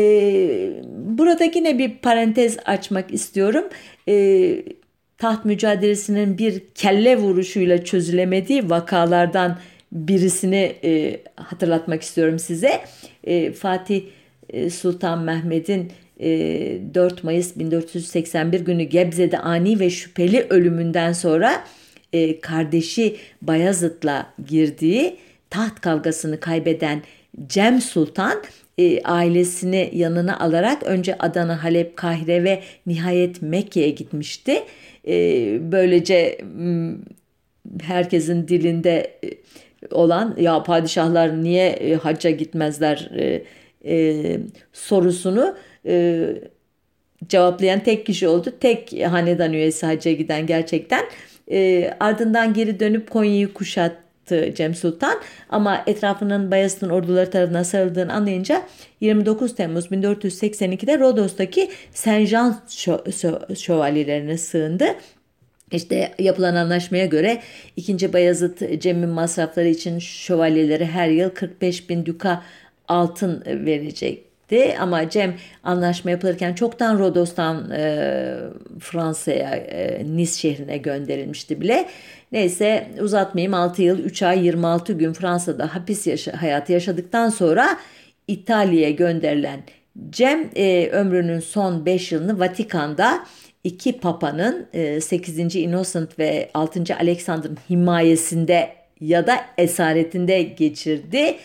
burada 0.89 1.45
yine 1.45 1.79
bir 1.79 1.99
parantez 1.99 2.57
açmak 2.65 3.15
istiyorum. 3.15 3.65
E, 4.09 4.65
taht 5.19 5.45
mücadelesinin 5.45 6.39
bir 6.39 6.63
kelle 6.75 7.17
vuruşuyla 7.17 7.85
çözülemediği 7.85 8.71
vakalardan 8.71 9.59
birisini 9.93 10.77
e, 10.85 11.21
hatırlatmak 11.37 12.03
istiyorum 12.03 12.39
size. 12.39 12.81
E, 13.25 13.53
Fatih 13.53 14.03
e, 14.51 14.71
Sultan 14.71 15.23
Mehmet'in 15.23 15.93
e, 16.21 16.31
4 16.95 17.25
Mayıs 17.25 17.57
1481 17.57 18.61
günü 18.61 18.83
Gebze'de 18.83 19.39
ani 19.39 19.81
ve 19.81 19.91
şüpheli 19.91 20.47
ölümünden 20.51 21.13
sonra 21.13 21.65
e, 22.13 22.41
kardeşi 22.41 23.17
Bayazıt'la 23.43 24.33
girdiği 24.49 25.17
taht 25.51 25.81
kavgasını 25.81 26.41
kaybeden 26.41 27.03
Cem 27.47 27.81
Sultan 27.81 28.43
e, 28.79 29.03
ailesini 29.03 29.91
yanına 29.93 30.39
alarak 30.39 30.83
önce 30.83 31.19
Adana, 31.19 31.65
Halep, 31.65 31.97
Kahire 31.97 32.45
ve 32.45 32.63
nihayet 32.87 33.43
Mekke'ye 33.43 33.91
gitmişti. 33.91 34.63
E, 35.09 35.15
böylece 35.73 36.39
herkesin 37.83 38.49
dilinde 38.49 39.19
e, 39.25 39.29
olan 39.91 40.37
ya 40.41 40.63
padişahlar 40.63 41.43
niye 41.43 41.69
e, 41.69 41.95
hacca 41.95 42.31
gitmezler 42.31 43.11
e, 43.19 43.45
e, 43.85 44.41
sorusunu 44.73 45.57
e, 45.87 46.27
cevaplayan 47.29 47.81
tek 47.81 48.07
kişi 48.07 48.29
oldu. 48.29 48.53
Tek 48.61 49.05
hanedan 49.07 49.53
üyesi 49.53 49.87
hacca 49.87 50.13
giden 50.13 50.47
gerçekten. 50.47 51.05
E, 51.51 51.91
ardından 52.01 52.55
geri 52.55 52.81
dönüp 52.81 53.11
Konya'yı 53.11 53.53
kuşat 53.53 53.97
Cem 54.55 54.75
Sultan 54.75 55.21
ama 55.49 55.85
etrafının 55.87 56.51
Bayezid'in 56.51 56.89
orduları 56.89 57.31
tarafından 57.31 57.63
sarıldığını 57.63 58.13
anlayınca 58.13 58.63
29 59.01 59.55
Temmuz 59.55 59.87
1482'de 59.87 60.99
Rodos'taki 60.99 61.71
Saint 61.95 62.29
Jean 62.29 62.61
şövalyelerine 63.57 64.39
sığındı. 64.39 64.85
İşte 65.73 66.15
yapılan 66.19 66.55
anlaşmaya 66.55 67.07
göre 67.07 67.43
2. 67.77 68.13
Bayezid 68.13 68.81
Cem'in 68.81 69.09
masrafları 69.09 69.69
için 69.69 69.99
şövalyeleri 69.99 70.87
her 70.87 71.09
yıl 71.09 71.31
45 71.31 71.91
bin 71.91 72.07
duka 72.07 72.43
altın 72.89 73.45
verecekti. 74.51 74.79
Ama 74.81 75.11
Cem 75.11 75.35
anlaşma 75.65 76.11
yapılırken 76.11 76.55
çoktan 76.55 76.99
Rodos'tan 76.99 77.71
e, 77.71 78.37
Fransa'ya, 78.81 79.51
e, 79.51 80.07
Nice 80.17 80.33
şehrine 80.33 80.77
gönderilmişti 80.77 81.61
bile. 81.61 81.89
Neyse 82.33 82.89
uzatmayayım 83.01 83.55
6 83.55 83.83
yıl 83.83 83.99
3 83.99 84.23
ay 84.23 84.47
26 84.47 84.93
gün 84.93 85.13
Fransa'da 85.13 85.75
hapis 85.75 86.07
yaşa 86.07 86.43
hayatı 86.43 86.73
yaşadıktan 86.73 87.29
sonra 87.29 87.79
İtalya'ya 88.29 88.91
gönderilen 88.91 89.61
Cem 90.11 90.51
e, 90.57 90.89
ömrünün 90.93 91.41
son 91.41 91.87
5 91.87 92.13
yılını 92.13 92.39
Vatikan'da 92.39 93.25
iki 93.65 94.01
papanın 94.01 94.67
e, 94.73 95.01
8. 95.01 95.57
Innocent 95.57 96.19
ve 96.19 96.51
6. 96.55 96.83
Alexander'ın 97.01 97.59
himayesinde 97.71 98.69
ya 99.01 99.27
da 99.27 99.41
esaretinde 99.59 100.43
geçirdi. 100.43 101.37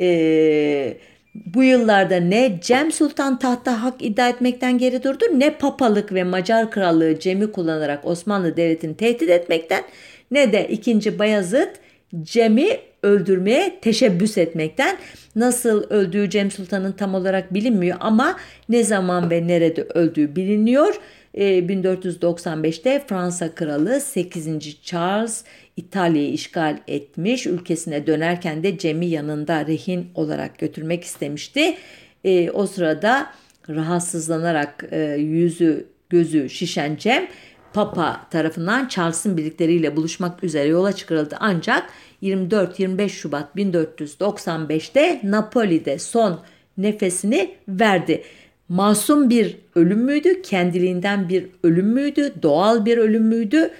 E, 0.00 0.96
bu 1.34 1.62
yıllarda 1.62 2.16
ne 2.16 2.58
Cem 2.62 2.92
Sultan 2.92 3.38
tahta 3.38 3.82
hak 3.82 3.94
iddia 4.02 4.28
etmekten 4.28 4.78
geri 4.78 5.02
durdu 5.02 5.24
ne 5.34 5.50
papalık 5.50 6.12
ve 6.14 6.24
Macar 6.24 6.70
krallığı 6.70 7.18
Cem'i 7.18 7.52
kullanarak 7.52 8.06
Osmanlı 8.06 8.56
devletini 8.56 8.96
tehdit 8.96 9.30
etmekten 9.30 9.82
ne 10.30 10.52
de 10.52 10.68
2. 10.68 11.18
Bayezid 11.18 11.68
Cem'i 12.22 12.68
öldürmeye 13.02 13.78
teşebbüs 13.80 14.38
etmekten. 14.38 14.96
Nasıl 15.36 15.90
öldüğü 15.90 16.30
Cem 16.30 16.50
Sultan'ın 16.50 16.92
tam 16.92 17.14
olarak 17.14 17.54
bilinmiyor 17.54 17.96
ama 18.00 18.36
ne 18.68 18.84
zaman 18.84 19.30
ve 19.30 19.46
nerede 19.46 19.82
öldüğü 19.82 20.36
biliniyor. 20.36 21.00
1495'te 21.34 22.90
ee, 22.90 23.04
Fransa 23.06 23.54
Kralı 23.54 24.00
8. 24.00 24.82
Charles 24.82 25.44
İtalya'yı 25.76 26.32
işgal 26.32 26.78
etmiş. 26.88 27.46
Ülkesine 27.46 28.06
dönerken 28.06 28.62
de 28.62 28.78
Cem'i 28.78 29.06
yanında 29.06 29.66
rehin 29.66 30.10
olarak 30.14 30.58
götürmek 30.58 31.04
istemişti. 31.04 31.76
E, 32.24 32.50
o 32.50 32.66
sırada 32.66 33.32
rahatsızlanarak 33.68 34.84
e, 34.90 35.00
yüzü 35.18 35.86
gözü 36.10 36.50
şişen 36.50 36.96
Cem 36.96 37.26
Papa 37.72 38.26
tarafından 38.30 38.88
Charles'ın 38.88 39.36
birlikleriyle 39.36 39.96
buluşmak 39.96 40.44
üzere 40.44 40.68
yola 40.68 40.92
çıkarıldı. 40.92 41.36
Ancak 41.40 41.90
24-25 42.22 43.08
Şubat 43.08 43.56
1495'te 43.56 45.20
Napoli'de 45.24 45.98
son 45.98 46.40
nefesini 46.78 47.54
verdi. 47.68 48.22
Masum 48.68 49.30
bir 49.30 49.58
ölüm 49.74 49.98
müydü? 49.98 50.42
Kendiliğinden 50.42 51.28
bir 51.28 51.46
ölüm 51.62 51.86
müydü? 51.86 52.32
Doğal 52.42 52.84
bir 52.84 52.98
ölüm 52.98 53.22
müydü? 53.22 53.70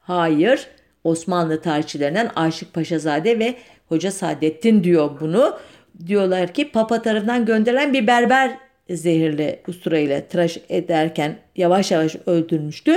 Hayır. 0.00 0.66
Osmanlı 1.04 1.60
tarihçilerinden 1.60 2.30
Aşık 2.36 2.74
Paşazade 2.74 3.38
ve 3.38 3.54
Hoca 3.88 4.10
Saadettin 4.10 4.84
diyor 4.84 5.10
bunu. 5.20 5.58
Diyorlar 6.06 6.54
ki 6.54 6.70
Papa 6.72 7.02
tarafından 7.02 7.46
gönderilen 7.46 7.92
bir 7.92 8.06
berber 8.06 8.58
zehirli 8.90 9.60
ustura 9.68 9.98
ile 9.98 10.26
tıraş 10.26 10.58
ederken 10.68 11.36
yavaş 11.56 11.90
yavaş 11.90 12.16
öldürmüştü. 12.26 12.94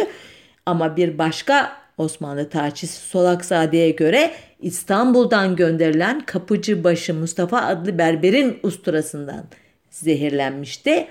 Ama 0.65 0.97
bir 0.97 1.17
başka 1.17 1.71
Osmanlı 1.97 2.49
tarihçisi 2.49 3.07
Solakzade'ye 3.07 3.91
göre 3.91 4.31
İstanbul'dan 4.61 5.55
gönderilen 5.55 6.19
Kapıcıbaşı 6.25 7.13
Mustafa 7.13 7.61
adlı 7.61 7.97
berberin 7.97 8.59
usturasından 8.63 9.45
zehirlenmişti. 9.91 11.07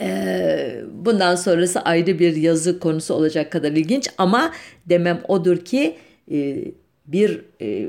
Ee, 0.00 0.80
bundan 0.92 1.34
sonrası 1.34 1.80
ayrı 1.80 2.18
bir 2.18 2.36
yazı 2.36 2.78
konusu 2.78 3.14
olacak 3.14 3.52
kadar 3.52 3.72
ilginç 3.72 4.08
ama 4.18 4.52
demem 4.86 5.20
odur 5.28 5.64
ki 5.64 5.96
e, 6.30 6.64
bir 7.06 7.44
e, 7.60 7.88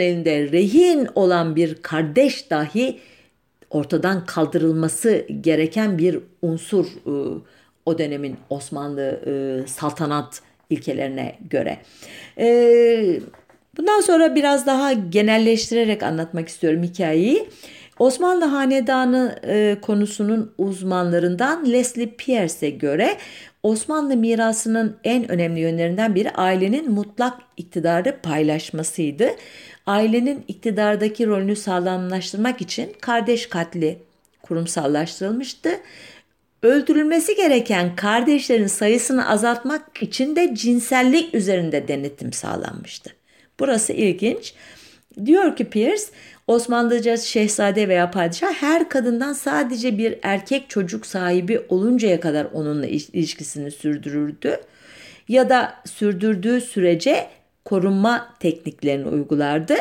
elinde 0.00 0.52
rehin 0.52 1.08
olan 1.14 1.56
bir 1.56 1.74
kardeş 1.74 2.50
dahi 2.50 2.98
ortadan 3.70 4.26
kaldırılması 4.26 5.26
gereken 5.40 5.98
bir 5.98 6.18
unsur 6.42 6.86
e, 6.86 7.40
o 7.86 7.98
dönemin 7.98 8.36
Osmanlı 8.50 9.20
saltanat 9.66 10.42
ilkelerine 10.70 11.38
göre. 11.50 11.78
Bundan 13.76 14.00
sonra 14.00 14.34
biraz 14.34 14.66
daha 14.66 14.92
genelleştirerek 14.92 16.02
anlatmak 16.02 16.48
istiyorum 16.48 16.82
hikayeyi. 16.82 17.48
Osmanlı 17.98 18.44
Hanedanı 18.44 19.38
e, 19.44 19.76
konusunun 19.82 20.54
uzmanlarından 20.58 21.72
Leslie 21.72 22.10
Pierce'e 22.16 22.70
göre 22.70 23.16
Osmanlı 23.62 24.16
mirasının 24.16 24.96
en 25.04 25.30
önemli 25.30 25.60
yönlerinden 25.60 26.14
biri 26.14 26.30
ailenin 26.30 26.90
mutlak 26.90 27.38
iktidarı 27.56 28.16
paylaşmasıydı. 28.22 29.28
Ailenin 29.86 30.44
iktidardaki 30.48 31.26
rolünü 31.26 31.56
sağlamlaştırmak 31.56 32.60
için 32.60 32.92
kardeş 33.00 33.48
katli 33.48 33.98
kurumsallaştırılmıştı. 34.42 35.70
Öldürülmesi 36.62 37.36
gereken 37.36 37.96
kardeşlerin 37.96 38.66
sayısını 38.66 39.28
azaltmak 39.28 40.02
için 40.02 40.36
de 40.36 40.54
cinsellik 40.54 41.34
üzerinde 41.34 41.88
denetim 41.88 42.32
sağlanmıştı. 42.32 43.10
Burası 43.60 43.92
ilginç. 43.92 44.54
Diyor 45.24 45.56
ki 45.56 45.64
Pierce, 45.64 46.04
Osmanlıca 46.46 47.16
şehzade 47.16 47.88
veya 47.88 48.10
padişah 48.10 48.52
her 48.52 48.88
kadından 48.88 49.32
sadece 49.32 49.98
bir 49.98 50.18
erkek 50.22 50.70
çocuk 50.70 51.06
sahibi 51.06 51.60
oluncaya 51.68 52.20
kadar 52.20 52.46
onunla 52.52 52.86
ilişkisini 52.86 53.70
sürdürürdü. 53.70 54.60
Ya 55.28 55.48
da 55.48 55.74
sürdürdüğü 55.84 56.60
sürece 56.60 57.26
korunma 57.64 58.34
tekniklerini 58.40 59.08
uygulardı. 59.08 59.74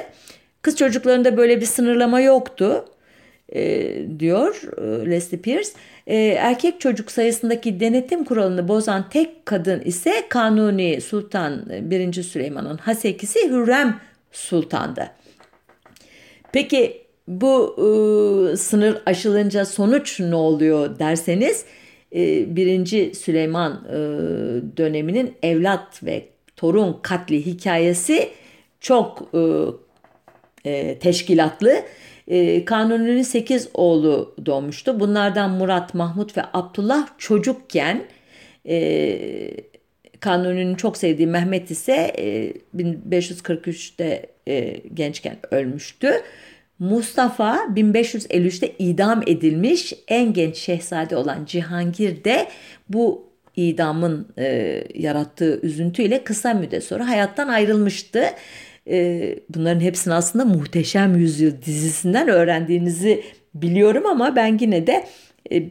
Kız 0.62 0.76
çocuklarında 0.76 1.38
böyle 1.38 1.62
bir 1.62 1.66
sınırlama 1.66 2.22
yoktu 2.22 2.86
e, 3.56 3.94
diyor 4.20 4.62
e, 4.78 5.12
Leslie 5.12 5.42
Pierce. 5.42 5.70
E, 6.08 6.18
erkek 6.18 6.82
çocuk 6.82 7.12
sayısındaki 7.12 7.80
denetim 7.80 8.24
kuralını 8.24 8.68
bozan 8.68 9.10
tek 9.10 9.46
kadın 9.46 9.80
ise 9.80 10.24
Kanuni 10.30 11.02
Sultan 11.02 11.66
1. 11.70 12.24
Süleyman'ın 12.24 12.78
hasekisi 12.78 13.50
Hürrem 13.50 14.00
Sultan'dı. 14.32 15.12
Peki 16.56 17.02
bu 17.28 17.76
e, 17.78 18.58
sınır 18.58 19.02
aşılınca 19.06 19.66
sonuç 19.66 20.20
ne 20.20 20.36
oluyor 20.36 21.00
derseniz 21.00 21.66
e, 22.16 22.56
birinci 22.56 23.16
Süleyman 23.16 23.86
e, 23.90 23.98
döneminin 24.78 25.34
evlat 25.44 26.04
ve 26.04 26.26
torun 26.56 27.00
katli 27.02 27.46
hikayesi 27.46 28.30
çok 28.80 29.30
e, 29.34 29.42
e, 30.72 31.00
teşkilatlı. 31.00 31.76
E, 32.28 32.66
Kanuni'nin 32.66 33.22
8 33.22 33.70
oğlu 33.74 34.36
doğmuştu. 34.46 35.00
Bunlardan 35.00 35.52
Murat, 35.52 35.94
Mahmut 35.94 36.38
ve 36.38 36.42
Abdullah 36.54 37.08
çocukken 37.18 38.04
e, 38.68 39.18
Kanuni'nin 40.20 40.76
çok 40.76 40.98
sevdiği 40.98 41.28
Mehmet 41.28 41.72
ise 41.72 42.14
e, 42.18 42.54
1543'te 42.78 44.35
e, 44.48 44.82
gençken 44.94 45.38
ölmüştü. 45.52 46.12
Mustafa 46.80 47.56
1553'te 47.56 48.72
idam 48.80 49.22
edilmiş 49.28 49.94
en 50.08 50.34
genç 50.34 50.58
şehzade 50.58 51.16
olan 51.16 51.46
Cihangir 51.46 52.24
de 52.24 52.48
bu 52.90 53.30
idamın 53.56 54.28
e, 54.38 54.84
yarattığı 54.94 55.60
üzüntüyle 55.62 56.24
kısa 56.24 56.54
müddet 56.54 56.84
sonra 56.84 57.08
hayattan 57.08 57.48
ayrılmıştı. 57.48 58.24
E, 58.90 59.36
bunların 59.50 59.80
hepsini 59.80 60.14
aslında 60.14 60.46
Muhteşem 60.46 61.16
Yüzyıl 61.16 61.62
dizisinden 61.62 62.28
öğrendiğinizi 62.28 63.24
biliyorum 63.54 64.06
ama 64.06 64.36
ben 64.36 64.58
yine 64.62 64.88
de 64.88 65.06
e, 65.52 65.64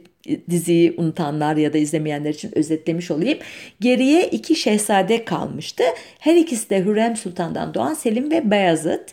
diziyi 0.51 0.95
unutanlar 0.97 1.57
ya 1.57 1.73
da 1.73 1.79
izlemeyenler 1.79 2.35
için 2.35 2.59
özetlemiş 2.59 3.11
olayım. 3.11 3.39
Geriye 3.81 4.27
iki 4.27 4.57
şehzade 4.57 5.25
kalmıştı. 5.25 5.85
Her 6.19 6.37
ikisi 6.37 6.71
de 6.71 6.85
Hürrem 6.85 7.17
Sultan'dan 7.17 7.75
doğan 7.75 7.95
Selim 7.95 8.31
ve 8.31 8.51
Beyazıt. 8.51 9.05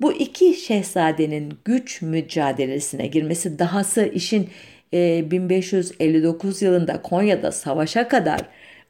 Bu 0.00 0.12
iki 0.12 0.54
şehzadenin 0.54 1.54
güç 1.64 2.02
mücadelesine 2.02 3.06
girmesi 3.06 3.58
dahası 3.58 4.10
işin 4.14 4.48
e, 4.94 5.30
1559 5.30 6.62
yılında 6.62 7.02
Konya'da 7.02 7.52
savaşa 7.52 8.08
kadar 8.08 8.40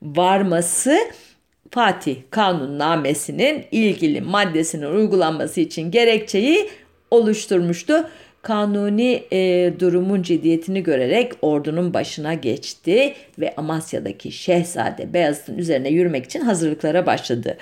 varması 0.02 0.98
Fatih 1.70 2.16
Kanunnamesi'nin 2.30 3.64
ilgili 3.70 4.20
maddesinin 4.20 4.86
uygulanması 4.86 5.60
için 5.60 5.90
gerekçeyi 5.90 6.68
oluşturmuştu. 7.10 8.10
Kanuni 8.42 9.22
e, 9.32 9.72
durumun 9.78 10.22
ciddiyetini 10.22 10.82
görerek 10.82 11.32
ordunun 11.42 11.94
başına 11.94 12.34
geçti 12.34 13.14
ve 13.38 13.54
Amasya'daki 13.56 14.32
Şehzade 14.32 15.14
Beyazıt'ın 15.14 15.58
üzerine 15.58 15.88
yürümek 15.88 16.24
için 16.24 16.40
hazırlıklara 16.40 17.06
başladı. 17.06 17.56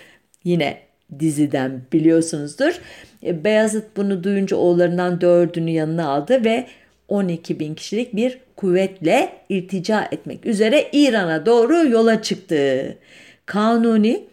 Yine 0.44 0.78
diziden 1.18 1.82
biliyorsunuzdur. 1.92 2.80
E, 3.26 3.44
Beyazıt 3.44 3.96
bunu 3.96 4.24
duyunca 4.24 4.56
oğullarından 4.56 5.20
dördünü 5.20 5.70
yanına 5.70 6.08
aldı 6.08 6.44
ve 6.44 6.66
12 7.08 7.60
bin 7.60 7.74
kişilik 7.74 8.16
bir 8.16 8.38
kuvvetle 8.56 9.32
iltica 9.48 10.08
etmek 10.12 10.46
üzere 10.46 10.88
İran'a 10.92 11.46
doğru 11.46 11.88
yola 11.88 12.22
çıktı. 12.22 12.94
Kanuni 13.46 14.24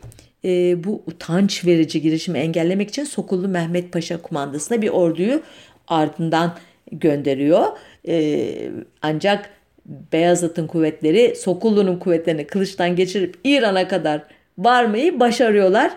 e, 0.46 0.84
bu 0.84 1.04
utanç 1.08 1.66
verici 1.66 2.02
girişimi 2.02 2.40
engellemek 2.40 2.90
için 2.90 3.04
Sokullu 3.04 3.48
Mehmet 3.48 3.92
Paşa 3.92 4.22
kumandasına 4.22 4.82
bir 4.82 4.90
orduyu 4.90 5.42
ardından 5.88 6.54
gönderiyor. 6.92 7.66
E, 8.08 8.72
ancak 9.02 9.50
Beyazıt'ın 9.86 10.68
kuvvetleri 10.68 11.36
Sokullu'nun 11.36 12.00
kuvvetlerini 12.00 12.48
kılıçtan 12.48 12.96
geçirip 12.96 13.36
İran'a 13.44 13.88
kadar 13.88 14.24
varmayı 14.58 15.20
başarıyorlar. 15.20 15.92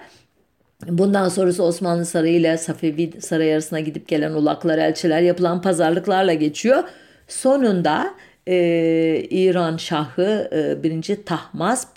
Bundan 0.87 1.29
sonrası 1.29 1.63
Osmanlı 1.63 2.07
Sarayı 2.07 2.35
ile 2.35 2.57
Safevi 2.57 3.21
Sarayı 3.21 3.53
arasında 3.53 3.81
gidip 3.81 4.09
gelen 4.09 4.33
ulaklar, 4.33 4.79
elçiler 4.79 5.21
yapılan 5.21 5.63
pazarlıklarla 5.63 6.35
geçiyor. 6.35 6.85
Sonunda 7.29 8.15
e, 8.47 8.57
İran 9.31 9.77
Şahı 9.77 10.51
e, 10.53 10.83
1. 10.83 11.25
Tahmasp 11.27 11.89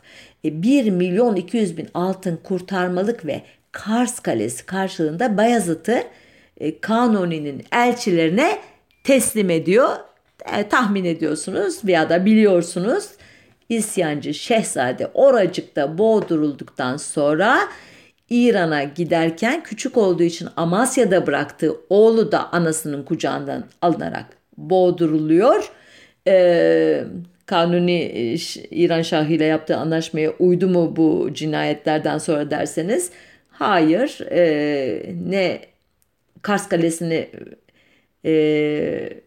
e, 0.45 0.63
1 0.63 0.89
milyon 0.89 1.35
200 1.35 1.77
bin 1.77 1.87
altın 1.93 2.39
kurtarmalık 2.43 3.25
ve 3.25 3.41
Kars 3.71 4.19
Kalesi 4.19 4.65
karşılığında 4.65 5.25
e, 5.25 6.03
Kanuni'nin 6.81 7.63
elçilerine 7.71 8.59
teslim 9.03 9.49
ediyor. 9.49 9.89
E, 10.57 10.69
tahmin 10.69 11.05
ediyorsunuz 11.05 11.85
veya 11.85 12.09
da 12.09 12.25
biliyorsunuz. 12.25 13.05
İsyancı 13.69 14.33
Şehzade 14.33 15.07
oracıkta 15.13 15.97
boğdurulduktan 15.97 16.97
sonra 16.97 17.59
İran'a 18.29 18.83
giderken 18.83 19.63
küçük 19.63 19.97
olduğu 19.97 20.23
için 20.23 20.47
Amasya'da 20.55 21.27
bıraktığı 21.27 21.75
oğlu 21.89 22.31
da 22.31 22.53
anasının 22.53 23.03
kucağından 23.03 23.63
alınarak 23.81 24.25
boğduruluyor. 24.57 25.71
Ee, 26.27 27.03
Kanuni 27.45 28.01
e, 28.01 28.35
İran 28.71 29.01
Şahı 29.01 29.33
ile 29.33 29.45
yaptığı 29.45 29.77
anlaşmaya 29.77 30.31
uydu 30.39 30.67
mu 30.67 30.95
bu 30.95 31.29
cinayetlerden 31.33 32.17
sonra 32.17 32.51
derseniz 32.51 33.11
hayır 33.49 34.19
e, 34.31 35.15
ne 35.29 35.70
Kars 36.41 36.69
Kalesi'ni 36.69 37.29
e, 38.25 39.21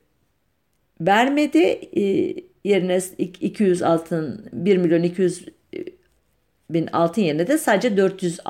vermedi 1.01 1.81
e, 1.97 2.35
yerine 2.65 3.01
200 3.19 3.83
altın 3.83 4.49
1 4.53 4.77
milyon 4.77 5.03
200 5.03 5.47
bin 6.71 6.87
altın 6.87 7.23
yerine 7.23 7.47
de 7.47 7.59
sadece 7.59 7.97
400 7.97 8.41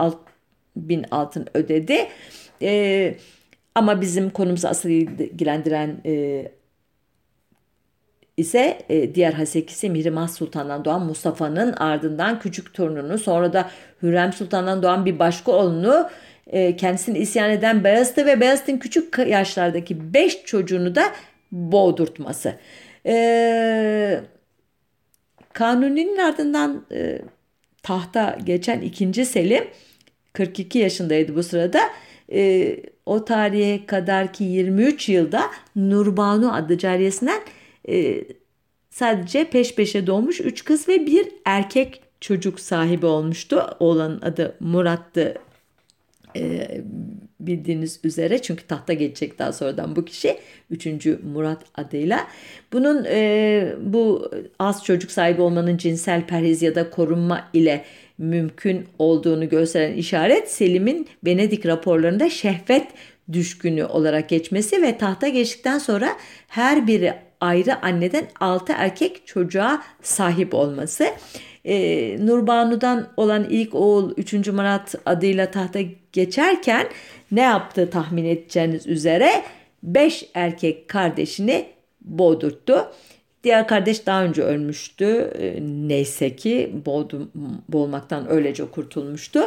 bin 0.76 1.04
altın 1.10 1.46
ödedi. 1.54 2.08
E, 2.62 3.14
ama 3.74 4.00
bizim 4.00 4.30
konumuzu 4.30 4.68
asıl 4.68 4.88
ilgilendiren 4.88 6.00
e, 6.06 6.44
ise 8.36 8.78
e, 8.88 9.14
diğer 9.14 9.32
hasekisi 9.32 9.90
Mihrimah 9.90 10.28
Sultan'dan 10.28 10.84
doğan 10.84 11.06
Mustafa'nın 11.06 11.72
ardından 11.72 12.38
küçük 12.38 12.74
torununu 12.74 13.18
sonra 13.18 13.52
da 13.52 13.70
Hürrem 14.02 14.32
Sultan'dan 14.32 14.82
doğan 14.82 15.06
bir 15.06 15.18
başka 15.18 15.52
oğlunu 15.52 16.10
e, 16.46 16.76
kendisini 16.76 17.18
isyan 17.18 17.50
eden 17.50 17.84
Beyazıt'ı 17.84 18.26
ve 18.26 18.40
Beyazıt'ın 18.40 18.78
küçük 18.78 19.18
yaşlardaki 19.18 20.14
beş 20.14 20.44
çocuğunu 20.44 20.94
da 20.94 21.04
boğdurtması. 21.52 22.54
E, 23.06 24.20
Kanuni'nin 25.52 26.16
ardından 26.16 26.86
e, 26.92 27.18
tahta 27.82 28.38
geçen 28.44 28.80
ikinci 28.80 29.24
Selim 29.24 29.64
42 30.32 30.78
yaşındaydı 30.78 31.36
bu 31.36 31.42
sırada. 31.42 31.80
E, 32.32 32.76
o 33.06 33.24
tarihe 33.24 33.86
kadar 33.86 34.32
ki 34.32 34.44
23 34.44 35.08
yılda 35.08 35.50
Nurbanu 35.76 36.54
adlı 36.54 36.78
cariyesinden 36.78 37.40
e, 37.88 38.24
sadece 38.90 39.44
peş 39.44 39.74
peşe 39.74 40.06
doğmuş 40.06 40.40
3 40.40 40.64
kız 40.64 40.88
ve 40.88 41.06
bir 41.06 41.28
erkek 41.44 42.02
çocuk 42.20 42.60
sahibi 42.60 43.06
olmuştu. 43.06 43.76
Oğlanın 43.80 44.20
adı 44.22 44.56
Murat'tı 44.60 45.34
e, 46.36 46.68
bildiğiniz 47.40 48.00
üzere 48.04 48.42
çünkü 48.42 48.66
tahta 48.66 48.92
geçecek 48.92 49.38
daha 49.38 49.52
sonradan 49.52 49.96
bu 49.96 50.04
kişi 50.04 50.38
3. 50.70 50.86
Murat 51.34 51.62
adıyla. 51.74 52.26
Bunun 52.72 53.04
e, 53.04 53.74
bu 53.80 54.30
az 54.58 54.84
çocuk 54.84 55.10
sahibi 55.10 55.42
olmanın 55.42 55.76
cinsel 55.76 56.26
perhiz 56.26 56.62
ya 56.62 56.74
da 56.74 56.90
korunma 56.90 57.48
ile 57.52 57.84
mümkün 58.18 58.84
olduğunu 58.98 59.48
gösteren 59.48 59.92
işaret 59.92 60.50
Selim'in 60.50 61.08
Venedik 61.26 61.66
raporlarında 61.66 62.30
şehvet 62.30 62.86
düşkünü 63.32 63.84
olarak 63.84 64.28
geçmesi 64.28 64.82
ve 64.82 64.98
tahta 64.98 65.28
geçtikten 65.28 65.78
sonra 65.78 66.16
her 66.48 66.86
biri 66.86 67.14
ayrı 67.44 67.82
anneden 67.82 68.26
altı 68.40 68.72
erkek 68.76 69.26
çocuğa 69.26 69.82
sahip 70.02 70.54
olması. 70.54 71.06
Ee, 71.64 72.16
Nurbanu'dan 72.20 73.08
olan 73.16 73.46
ilk 73.50 73.74
oğul 73.74 74.12
3. 74.16 74.48
Murat 74.48 74.94
adıyla 75.06 75.50
tahta 75.50 75.80
geçerken 76.12 76.86
ne 77.32 77.40
yaptı 77.40 77.90
tahmin 77.90 78.24
edeceğiniz 78.24 78.86
üzere 78.86 79.42
5 79.82 80.26
erkek 80.34 80.88
kardeşini 80.88 81.66
boğdurttu. 82.00 82.88
Diğer 83.44 83.68
kardeş 83.68 84.06
daha 84.06 84.24
önce 84.24 84.42
ölmüştü. 84.42 85.32
E, 85.38 85.58
neyse 85.88 86.36
ki 86.36 86.72
boğdu, 86.86 87.30
boğulmaktan 87.68 88.30
öylece 88.30 88.64
kurtulmuştu. 88.64 89.40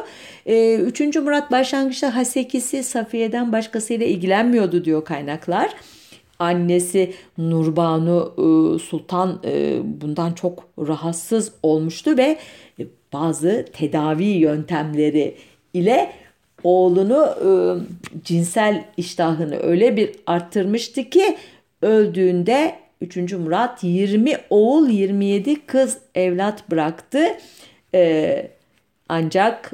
E, 0.45 0.75
üçüncü 0.75 1.19
Murat 1.19 1.51
başlangıçta 1.51 2.15
Hasekisi 2.15 2.83
Safiye'den 2.83 3.51
başkasıyla 3.51 4.05
ilgilenmiyordu 4.05 4.85
diyor 4.85 5.05
kaynaklar. 5.05 5.73
Annesi 6.39 7.13
Nurbanu 7.37 8.33
e, 8.37 8.79
Sultan 8.79 9.39
e, 9.45 9.79
bundan 9.83 10.33
çok 10.33 10.63
rahatsız 10.79 11.51
olmuştu 11.63 12.17
ve 12.17 12.37
bazı 13.13 13.65
tedavi 13.73 14.25
yöntemleri 14.25 15.35
ile 15.73 16.11
oğlunu 16.63 17.25
e, 17.25 17.49
cinsel 18.23 18.85
iştahını 18.97 19.59
öyle 19.59 19.97
bir 19.97 20.11
arttırmıştı 20.25 21.09
ki 21.09 21.37
öldüğünde 21.81 22.75
3. 23.01 23.33
Murat 23.33 23.83
20 23.83 24.33
oğul 24.49 24.89
27 24.89 25.65
kız 25.65 25.97
evlat 26.15 26.71
bıraktı. 26.71 27.25
E, 27.93 28.51
ancak 29.09 29.71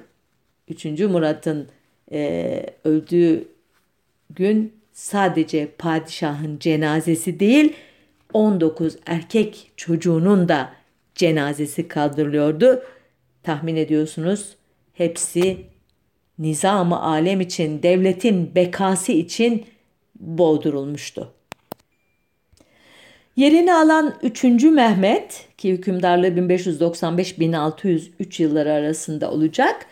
3. 0.67 0.85
Murat'ın 0.85 1.67
e, 2.11 2.65
öldüğü 2.83 3.47
gün 4.29 4.73
sadece 4.93 5.71
padişahın 5.77 6.59
cenazesi 6.59 7.39
değil 7.39 7.73
19 8.33 8.97
erkek 9.05 9.71
çocuğunun 9.77 10.49
da 10.49 10.73
cenazesi 11.15 11.87
kaldırılıyordu. 11.87 12.83
Tahmin 13.43 13.75
ediyorsunuz 13.75 14.55
hepsi 14.93 15.57
nizamı 16.39 17.01
alem 17.01 17.41
için, 17.41 17.83
devletin 17.83 18.55
bekası 18.55 19.11
için 19.11 19.65
boğdurulmuştu. 20.19 21.33
Yerini 23.35 23.73
alan 23.73 24.13
3. 24.23 24.43
Mehmet 24.63 25.47
ki 25.57 25.71
hükümdarlığı 25.71 26.27
1595-1603 26.27 28.43
yılları 28.43 28.73
arasında 28.73 29.31
olacak. 29.31 29.85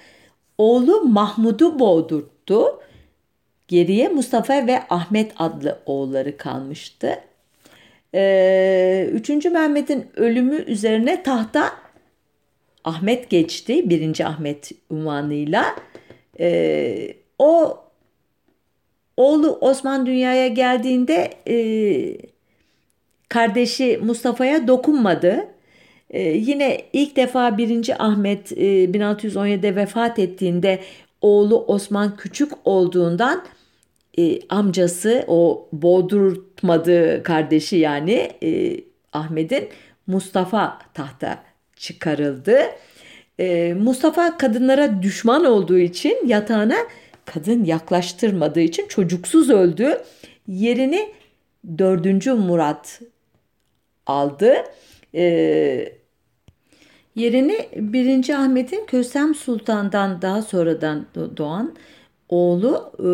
Oğlu 0.57 1.01
Mahmud'u 1.01 1.79
boğdurttu. 1.79 2.80
Geriye 3.71 4.09
Mustafa 4.09 4.67
ve 4.67 4.79
Ahmet 4.89 5.31
adlı 5.37 5.79
oğulları 5.85 6.37
kalmıştı. 6.37 7.15
Ee, 8.15 9.09
3. 9.13 9.29
Mehmet'in 9.29 10.07
ölümü 10.15 10.55
üzerine 10.55 11.23
tahta 11.23 11.71
Ahmet 12.83 13.29
geçti. 13.29 13.89
1. 13.89 14.19
Ahmet 14.19 14.71
unvanıyla. 14.89 15.75
Ee, 16.39 17.13
o 17.39 17.79
oğlu 19.17 19.57
Osman 19.61 20.05
dünyaya 20.05 20.47
geldiğinde 20.47 21.33
e, 21.47 21.55
kardeşi 23.29 23.99
Mustafa'ya 24.03 24.67
dokunmadı. 24.67 25.47
Ee, 26.09 26.21
yine 26.21 26.81
ilk 26.93 27.15
defa 27.15 27.57
1. 27.57 28.05
Ahmet 28.05 28.51
e, 28.51 28.85
1617'de 28.85 29.75
vefat 29.75 30.19
ettiğinde 30.19 30.79
oğlu 31.21 31.65
Osman 31.65 32.15
küçük 32.15 32.51
olduğundan 32.65 33.43
e, 34.17 34.47
amcası 34.49 35.23
o 35.27 35.69
boğdurtmadığı 35.73 37.23
kardeşi 37.23 37.75
yani 37.75 38.31
e, 38.43 38.79
Ahmet'in 39.13 39.69
Mustafa 40.07 40.79
tahta 40.93 41.43
çıkarıldı. 41.75 42.59
E, 43.39 43.73
Mustafa 43.73 44.37
kadınlara 44.37 45.01
düşman 45.01 45.45
olduğu 45.45 45.77
için 45.77 46.27
yatağına 46.27 46.77
kadın 47.25 47.63
yaklaştırmadığı 47.63 48.61
için 48.61 48.87
çocuksuz 48.87 49.49
öldü. 49.49 50.01
Yerini 50.47 51.11
4. 51.77 52.25
Murat 52.25 53.01
aldı. 54.05 54.53
E, 55.15 55.23
yerini 57.15 57.69
1. 57.75 58.29
Ahmet'in 58.29 58.85
Kösem 58.85 59.35
Sultan'dan 59.35 60.21
daha 60.21 60.41
sonradan 60.41 61.05
doğan 61.37 61.75
oğlu 62.29 62.91
e, 62.99 63.09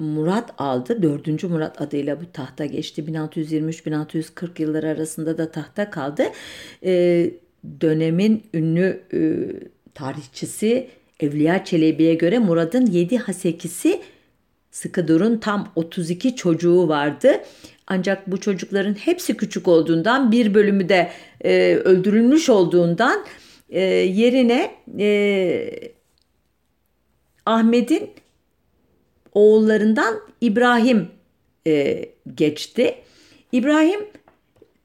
Murat 0.00 0.50
aldı. 0.58 1.02
4. 1.02 1.44
Murat 1.44 1.80
adıyla 1.80 2.20
bu 2.20 2.32
tahta 2.32 2.64
geçti. 2.64 3.02
1623-1640 3.02 4.62
yılları 4.62 4.88
arasında 4.88 5.38
da 5.38 5.50
tahta 5.50 5.90
kaldı. 5.90 6.22
E, 6.84 7.30
dönemin 7.80 8.42
ünlü 8.54 9.02
e, 9.12 9.18
tarihçisi 9.94 10.88
Evliya 11.20 11.64
Çelebi'ye 11.64 12.14
göre 12.14 12.38
Murad'ın 12.38 12.86
7 12.86 13.18
hasekisi 13.18 14.00
sıkı 14.70 15.08
durun 15.08 15.36
tam 15.38 15.72
32 15.76 16.36
çocuğu 16.36 16.88
vardı. 16.88 17.32
Ancak 17.86 18.30
bu 18.30 18.40
çocukların 18.40 18.94
hepsi 18.94 19.36
küçük 19.36 19.68
olduğundan 19.68 20.32
bir 20.32 20.54
bölümü 20.54 20.88
de 20.88 21.10
e, 21.44 21.74
öldürülmüş 21.74 22.48
olduğundan 22.48 23.24
e, 23.68 23.80
yerine 23.84 24.70
e, 24.98 25.92
Ahmet'in 27.46 28.10
oğullarından 29.34 30.20
İbrahim 30.40 31.08
e, 31.66 32.04
geçti. 32.34 32.94
İbrahim 33.52 34.00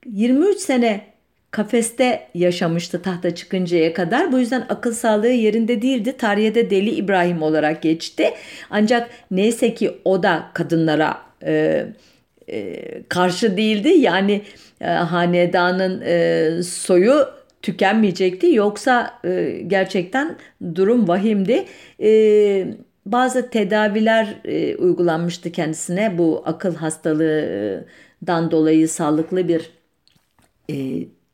23 0.05 0.57
sene 0.57 1.15
kafeste 1.51 2.27
yaşamıştı 2.33 3.01
tahta 3.01 3.35
çıkıncaya 3.35 3.93
kadar. 3.93 4.31
Bu 4.31 4.39
yüzden 4.39 4.65
akıl 4.69 4.93
sağlığı 4.93 5.27
yerinde 5.27 5.81
değildi. 5.81 6.17
Tarihe 6.17 6.55
de 6.55 6.69
Deli 6.69 6.89
İbrahim 6.89 7.41
olarak 7.41 7.81
geçti. 7.81 8.33
Ancak 8.69 9.09
neyse 9.31 9.73
ki 9.73 9.91
o 10.05 10.23
da 10.23 10.45
kadınlara 10.53 11.17
e, 11.45 11.85
e, 12.49 12.83
karşı 13.09 13.57
değildi. 13.57 13.89
Yani 13.89 14.41
e, 14.81 14.85
hanedanın 14.85 16.01
e, 16.01 16.63
soyu 16.63 17.27
tükenmeyecekti. 17.61 18.53
Yoksa 18.53 19.19
e, 19.25 19.61
gerçekten 19.67 20.35
durum 20.75 21.07
vahimdi. 21.07 21.65
E, 22.01 22.67
bazı 23.05 23.49
tedaviler 23.49 24.35
e, 24.45 24.75
uygulanmıştı 24.75 25.51
kendisine 25.51 26.17
bu 26.17 26.43
akıl 26.45 26.75
hastalığından 26.75 28.51
dolayı 28.51 28.89
sağlıklı 28.89 29.47
bir 29.47 29.69
e, 30.69 30.75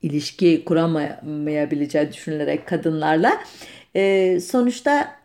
ilişki 0.01 0.65
kuramayabileceği 0.65 2.13
düşünülerek 2.13 2.67
kadınlarla. 2.67 3.41
E, 3.95 4.39
sonuçta 4.39 5.15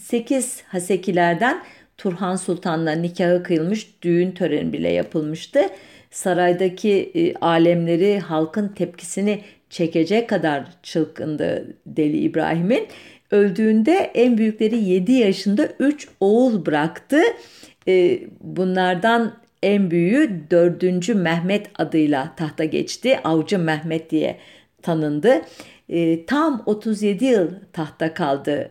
8 0.00 0.62
Hasekilerden 0.62 1.62
Turhan 1.98 2.36
Sultan'la 2.36 2.92
nikahı 2.92 3.42
kıyılmış, 3.42 4.02
düğün 4.02 4.32
töreni 4.32 4.72
bile 4.72 4.88
yapılmıştı. 4.88 5.68
Saraydaki 6.10 7.12
e, 7.14 7.34
alemleri 7.34 8.18
halkın 8.18 8.68
tepkisini 8.68 9.40
çekecek 9.70 10.28
kadar 10.28 10.64
çılgındı 10.82 11.76
Deli 11.86 12.18
İbrahim'in. 12.18 12.88
Öldüğünde 13.32 13.92
en 14.14 14.38
büyükleri 14.38 14.76
7 14.78 15.12
yaşında 15.12 15.68
3 15.78 16.08
oğul 16.20 16.66
bıraktı. 16.66 17.20
E, 17.88 18.20
bunlardan 18.40 19.34
en 19.62 19.90
büyüğü 19.90 20.50
4. 20.50 21.08
Mehmet 21.08 21.70
adıyla 21.78 22.34
tahta 22.36 22.64
geçti. 22.64 23.20
Avcı 23.24 23.58
Mehmet 23.58 24.10
diye 24.10 24.38
tanındı. 24.82 25.42
E, 25.88 26.26
tam 26.26 26.62
37 26.66 27.24
yıl 27.24 27.50
tahta 27.72 28.14
kaldı 28.14 28.70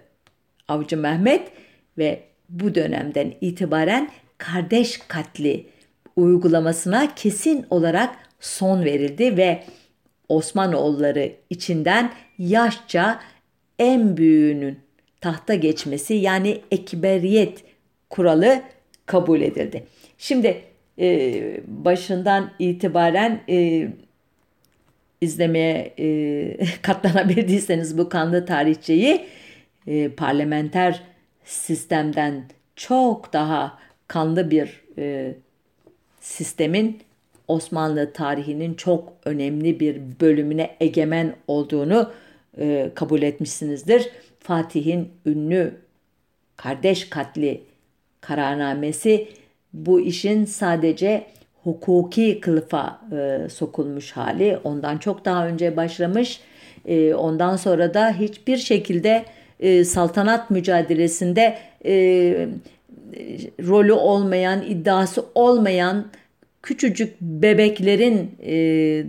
Avcı 0.68 0.97
Mehmet 0.97 1.51
ve 1.97 2.24
bu 2.49 2.76
dönemden 2.76 3.34
itibaren 3.41 4.09
kardeş 4.38 4.97
katli 5.07 5.66
uygulamasına 6.16 7.16
kesin 7.16 7.66
olarak 7.70 8.16
son 8.39 8.86
verildi 8.86 9.38
ve 9.38 9.64
Osmanoğulları 10.30 11.32
içinden 11.49 12.12
yaşça 12.38 13.20
en 13.82 14.17
büyüğünün 14.17 14.79
tahta 15.21 15.55
geçmesi 15.55 16.13
yani 16.13 16.61
ekberiyet 16.71 17.63
kuralı 18.09 18.61
kabul 19.05 19.41
edildi. 19.41 19.84
Şimdi 20.17 20.61
e, 20.99 21.61
başından 21.67 22.51
itibaren 22.59 23.41
e, 23.49 23.88
izlemeye 25.21 25.93
e, 25.99 26.57
katlanabildiyseniz 26.82 27.97
bu 27.97 28.09
kanlı 28.09 28.45
tarihçeyi 28.45 29.25
e, 29.88 30.09
parlamenter 30.09 31.03
sistemden 31.45 32.43
çok 32.75 33.34
daha 33.34 33.79
kanlı 34.07 34.51
bir 34.51 34.82
e, 34.97 35.36
sistemin 36.19 36.99
Osmanlı 37.47 38.13
tarihinin 38.13 38.73
çok 38.73 39.13
önemli 39.25 39.79
bir 39.79 40.01
bölümüne 40.21 40.75
egemen 40.79 41.36
olduğunu 41.47 42.11
e, 42.58 42.91
kabul 42.95 43.22
etmişsinizdir. 43.22 44.10
Fatih'in 44.39 45.10
ünlü 45.26 45.74
kardeş 46.58 47.10
katli 47.10 47.64
kararnamesi 48.22 49.28
bu 49.74 50.02
işin 50.02 50.45
sadece 50.45 51.26
hukuki 51.64 52.39
kılıfa 52.39 53.02
e, 53.12 53.49
sokulmuş 53.49 54.12
hali. 54.12 54.58
Ondan 54.64 54.97
çok 54.97 55.26
daha 55.26 55.47
önce 55.47 55.78
başlamış. 55.78 56.39
E, 56.86 57.14
ondan 57.14 57.56
sonra 57.56 57.93
da 57.93 58.14
hiçbir 58.14 58.58
şekilde 58.58 59.26
e, 59.60 59.84
saltanat 59.84 60.49
mücadelesinde 60.49 61.58
e, 61.86 61.93
rolü 63.68 63.93
olmayan, 63.93 64.62
iddiası 64.62 65.26
olmayan 65.36 66.08
küçücük 66.64 67.22
bebeklerin 67.22 68.32
e, 68.43 68.54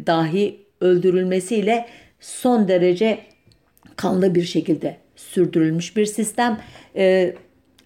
dahi 0.07 0.57
öldürülmesiyle 0.81 1.87
son 2.21 2.69
derece 2.69 3.19
kanlı 3.97 4.35
bir 4.35 4.43
şekilde 4.43 4.97
sürdürülmüş 5.17 5.97
bir 5.97 6.07
sistem. 6.07 6.61
E, 6.97 7.35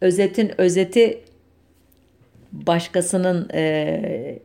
özetin 0.01 0.61
özeti 0.61 1.21
başkasının 2.53 3.49
e, 3.55 4.39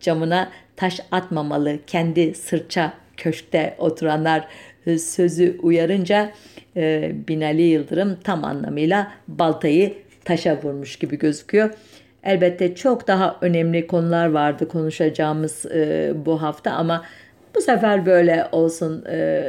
camına 0.00 0.50
taş 0.76 1.00
atmamalı. 1.10 1.78
Kendi 1.86 2.34
sırça 2.34 2.92
köşkte 3.16 3.74
oturanlar 3.78 4.48
e, 4.86 4.98
sözü 4.98 5.58
uyarınca 5.62 6.32
e, 6.76 7.12
Binali 7.28 7.62
Yıldırım 7.62 8.18
tam 8.24 8.44
anlamıyla 8.44 9.12
baltayı 9.28 9.94
taşa 10.24 10.62
vurmuş 10.62 10.96
gibi 10.96 11.18
gözüküyor. 11.18 11.70
Elbette 12.24 12.74
çok 12.74 13.08
daha 13.08 13.36
önemli 13.40 13.86
konular 13.86 14.26
vardı 14.26 14.68
konuşacağımız 14.68 15.66
e, 15.66 16.12
bu 16.14 16.42
hafta 16.42 16.70
ama 16.70 17.04
bu 17.54 17.60
sefer 17.60 18.06
böyle 18.06 18.48
olsun 18.52 19.04
e, 19.04 19.44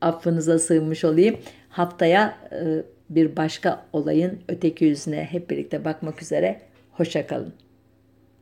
affınıza 0.00 0.58
sığınmış 0.58 1.04
olayım. 1.04 1.36
Haftaya 1.68 2.38
e, 2.52 2.82
bir 3.10 3.36
başka 3.36 3.86
olayın 3.92 4.40
öteki 4.48 4.84
yüzüne 4.84 5.24
hep 5.24 5.50
birlikte 5.50 5.84
bakmak 5.84 6.22
üzere. 6.22 6.60
Hoşçakalın. 6.92 7.52